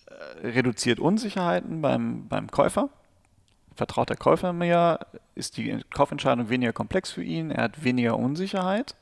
äh, 0.07 0.49
reduziert 0.49 0.99
Unsicherheiten 1.01 1.83
beim, 1.83 2.29
beim 2.29 2.51
Käufer. 2.51 2.89
Vertraut 3.77 4.09
der 4.09 4.17
Käufer 4.17 4.53
mehr, 4.53 5.01
ist 5.35 5.57
die 5.59 5.81
Kaufentscheidung 5.93 6.49
weniger 6.49 6.73
komplex 6.73 7.11
für 7.11 7.23
ihn, 7.25 7.51
er 7.51 7.65
hat 7.65 7.83
weniger 7.85 8.17
Unsicherheit. 8.19 8.95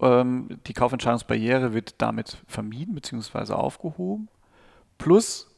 Ähm, 0.00 0.58
die 0.66 0.72
Kaufentscheidungsbarriere 0.72 1.74
wird 1.74 1.96
damit 1.98 2.38
vermieden 2.46 2.94
bzw. 2.94 3.52
aufgehoben. 3.52 4.28
Plus 4.98 5.48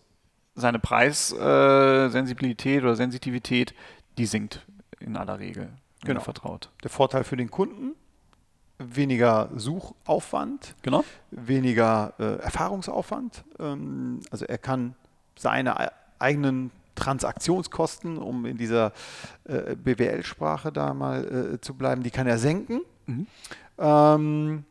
seine 0.54 0.78
Preissensibilität 0.80 2.82
oder 2.82 2.96
Sensitivität, 2.96 3.74
die 4.16 4.26
sinkt 4.26 4.66
in 5.00 5.16
aller 5.16 5.38
Regel, 5.38 5.68
Genau. 6.04 6.20
er 6.20 6.24
vertraut. 6.24 6.70
Der 6.82 6.90
Vorteil 6.90 7.24
für 7.24 7.36
den 7.36 7.50
Kunden, 7.50 7.94
weniger 8.78 9.50
Suchaufwand, 9.56 10.74
Genau. 10.82 11.04
weniger 11.30 12.14
äh, 12.18 12.36
Erfahrungsaufwand. 12.42 13.44
Ähm, 13.58 14.20
also 14.30 14.44
er 14.44 14.58
kann 14.58 14.94
seine 15.36 15.90
eigenen 16.18 16.70
Transaktionskosten, 16.94 18.18
um 18.18 18.44
in 18.44 18.56
dieser 18.56 18.92
äh, 19.44 19.76
BWL-Sprache 19.76 20.72
da 20.72 20.94
mal 20.94 21.54
äh, 21.54 21.60
zu 21.60 21.74
bleiben, 21.74 22.02
die 22.02 22.10
kann 22.10 22.26
er 22.26 22.38
senken. 22.38 22.80
Ähm, 23.78 24.64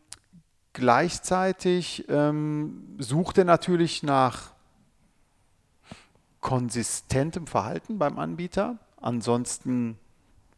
gleichzeitig 0.73 2.05
ähm, 2.09 2.95
sucht 2.99 3.37
er 3.37 3.45
natürlich 3.45 4.03
nach 4.03 4.51
konsistentem 6.41 7.47
Verhalten 7.47 7.97
beim 7.97 8.19
Anbieter. 8.19 8.77
Ansonsten 9.01 9.97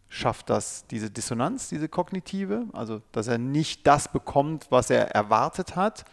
schafft 0.10 0.50
das 0.50 0.86
diese 0.88 1.10
Dissonanz, 1.10 1.70
diese 1.70 1.88
kognitive, 1.88 2.66
also 2.74 3.02
dass 3.12 3.28
er 3.28 3.38
nicht 3.38 3.86
das 3.88 4.12
bekommt, 4.12 4.68
was 4.70 4.90
er 4.90 5.12
erwartet 5.12 5.76
hat. 5.76 6.04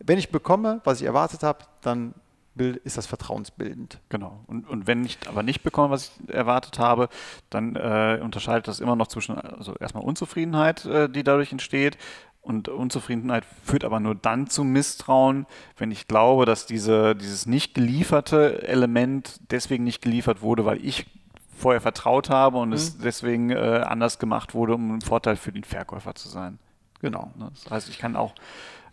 Wenn 0.00 0.18
ich 0.18 0.30
bekomme, 0.30 0.80
was 0.84 1.00
ich 1.00 1.06
erwartet 1.06 1.42
habe, 1.42 1.64
dann 1.82 2.14
ist 2.56 2.98
das 2.98 3.06
vertrauensbildend. 3.06 4.00
Genau. 4.08 4.40
Und, 4.46 4.68
und 4.68 4.86
wenn 4.86 5.04
ich 5.04 5.18
aber 5.28 5.42
nicht 5.42 5.62
bekomme, 5.62 5.90
was 5.90 6.12
ich 6.26 6.34
erwartet 6.34 6.78
habe, 6.78 7.08
dann 7.48 7.76
äh, 7.76 8.20
unterscheidet 8.22 8.68
das 8.68 8.80
immer 8.80 8.96
noch 8.96 9.06
zwischen, 9.06 9.38
also 9.38 9.74
erstmal 9.76 10.04
Unzufriedenheit, 10.04 10.84
äh, 10.84 11.08
die 11.08 11.22
dadurch 11.22 11.52
entsteht. 11.52 11.96
Und 12.42 12.68
Unzufriedenheit 12.68 13.44
führt 13.64 13.84
aber 13.84 14.00
nur 14.00 14.14
dann 14.14 14.48
zu 14.48 14.64
Misstrauen, 14.64 15.46
wenn 15.76 15.90
ich 15.90 16.08
glaube, 16.08 16.46
dass 16.46 16.66
diese, 16.66 17.14
dieses 17.14 17.46
nicht 17.46 17.74
gelieferte 17.74 18.66
Element 18.66 19.40
deswegen 19.50 19.84
nicht 19.84 20.02
geliefert 20.02 20.40
wurde, 20.42 20.64
weil 20.64 20.84
ich 20.84 21.06
vorher 21.60 21.80
vertraut 21.80 22.30
habe 22.30 22.58
und 22.58 22.72
es 22.72 22.98
deswegen 22.98 23.50
äh, 23.50 23.84
anders 23.86 24.18
gemacht 24.18 24.54
wurde, 24.54 24.74
um 24.74 24.96
ein 24.96 25.00
Vorteil 25.00 25.36
für 25.36 25.52
den 25.52 25.64
Verkäufer 25.64 26.14
zu 26.14 26.28
sein. 26.28 26.58
Genau. 27.00 27.32
Ne? 27.36 27.50
Das 27.54 27.70
heißt, 27.70 27.88
ich 27.88 27.98
kann 27.98 28.16
auch 28.16 28.34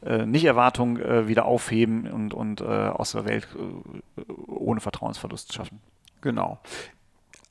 äh, 0.06 0.25
nicht 0.25 0.45
Erwartungen 0.45 1.01
äh, 1.01 1.27
wieder 1.27 1.45
aufheben 1.45 2.10
und, 2.12 2.34
und 2.34 2.62
äh, 2.62 2.65
aus 2.65 3.13
der 3.13 3.25
Welt 3.25 3.47
äh, 3.56 4.32
ohne 4.47 4.80
Vertrauensverlust 4.80 5.53
schaffen. 5.53 5.82
Genau. 6.21 6.60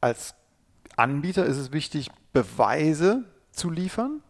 Als 0.00 0.34
Anbieter 0.96 1.44
ist 1.44 1.56
es 1.56 1.72
wichtig, 1.72 2.10
Beweise 2.32 3.24
zu 3.52 3.70
liefern. 3.70 4.22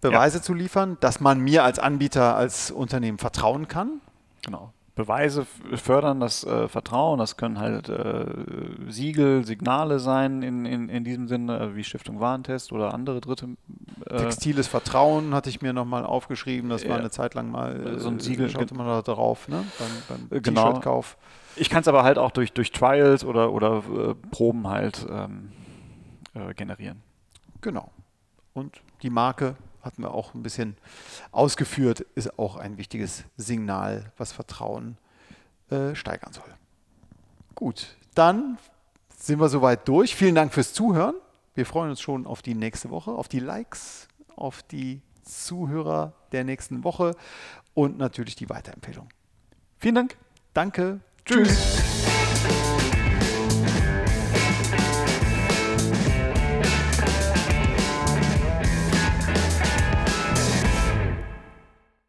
Beweise 0.00 0.42
zu 0.42 0.52
liefern, 0.52 0.98
dass 1.00 1.20
man 1.20 1.40
mir 1.40 1.64
als 1.64 1.78
Anbieter, 1.78 2.36
als 2.36 2.70
Unternehmen 2.70 3.18
vertrauen 3.18 3.68
kann. 3.68 4.00
Genau. 4.44 4.72
Beweise 4.94 5.44
fördern 5.74 6.20
das 6.20 6.44
äh, 6.44 6.68
Vertrauen. 6.68 7.18
Das 7.18 7.36
können 7.36 7.58
halt 7.58 7.88
äh, 7.88 8.26
Siegel, 8.88 9.44
Signale 9.44 9.98
sein 9.98 10.42
in, 10.42 10.64
in, 10.66 10.88
in 10.88 11.02
diesem 11.02 11.26
Sinne, 11.26 11.58
äh, 11.58 11.74
wie 11.76 11.82
Stiftung 11.82 12.20
Warentest 12.20 12.70
oder 12.72 12.94
andere 12.94 13.20
dritte. 13.20 13.48
Äh, 14.08 14.18
Textiles 14.18 14.68
Vertrauen 14.68 15.34
hatte 15.34 15.50
ich 15.50 15.60
mir 15.62 15.72
nochmal 15.72 16.04
aufgeschrieben. 16.06 16.70
Das 16.70 16.88
war 16.88 16.96
eine 16.96 17.10
Zeit 17.10 17.34
lang 17.34 17.50
mal, 17.50 17.98
So 17.98 18.08
ein 18.08 18.18
äh, 18.18 18.20
Siegel, 18.20 18.48
schaute 18.48 18.74
man 18.76 18.86
da 18.86 19.02
drauf, 19.02 19.48
ne? 19.48 19.64
beim, 19.78 20.18
beim 20.28 20.38
Äh, 20.38 20.40
genau. 20.40 20.68
T-Shirt-Kauf. 20.68 21.16
ich 21.56 21.70
kann 21.70 21.80
es 21.80 21.88
aber 21.88 22.04
halt 22.04 22.18
auch 22.18 22.30
durch, 22.30 22.52
durch 22.52 22.70
Trials 22.70 23.24
oder, 23.24 23.52
oder 23.52 23.82
Proben 24.30 24.68
halt 24.68 25.04
ähm, 25.10 25.50
äh, 26.34 26.54
generieren. 26.54 27.02
Genau. 27.62 27.90
Und 28.52 28.80
die 29.02 29.10
Marke 29.10 29.56
hatten 29.84 30.02
wir 30.02 30.12
auch 30.12 30.34
ein 30.34 30.42
bisschen 30.42 30.76
ausgeführt, 31.32 32.00
ist 32.14 32.38
auch 32.38 32.56
ein 32.56 32.78
wichtiges 32.78 33.24
Signal, 33.36 34.12
was 34.16 34.32
Vertrauen 34.32 34.96
äh, 35.70 35.94
steigern 35.94 36.32
soll. 36.32 36.52
Gut, 37.54 37.96
dann 38.14 38.58
sind 39.16 39.40
wir 39.40 39.48
soweit 39.48 39.86
durch. 39.88 40.14
Vielen 40.14 40.34
Dank 40.34 40.52
fürs 40.52 40.72
Zuhören. 40.72 41.14
Wir 41.54 41.66
freuen 41.66 41.90
uns 41.90 42.00
schon 42.00 42.26
auf 42.26 42.42
die 42.42 42.54
nächste 42.54 42.90
Woche, 42.90 43.12
auf 43.12 43.28
die 43.28 43.38
Likes, 43.38 44.08
auf 44.34 44.62
die 44.62 45.00
Zuhörer 45.22 46.12
der 46.32 46.44
nächsten 46.44 46.84
Woche 46.84 47.14
und 47.74 47.96
natürlich 47.96 48.36
die 48.36 48.50
Weiterempfehlung. 48.50 49.08
Vielen 49.78 49.94
Dank. 49.94 50.16
Danke. 50.52 51.00
Tschüss. 51.24 52.03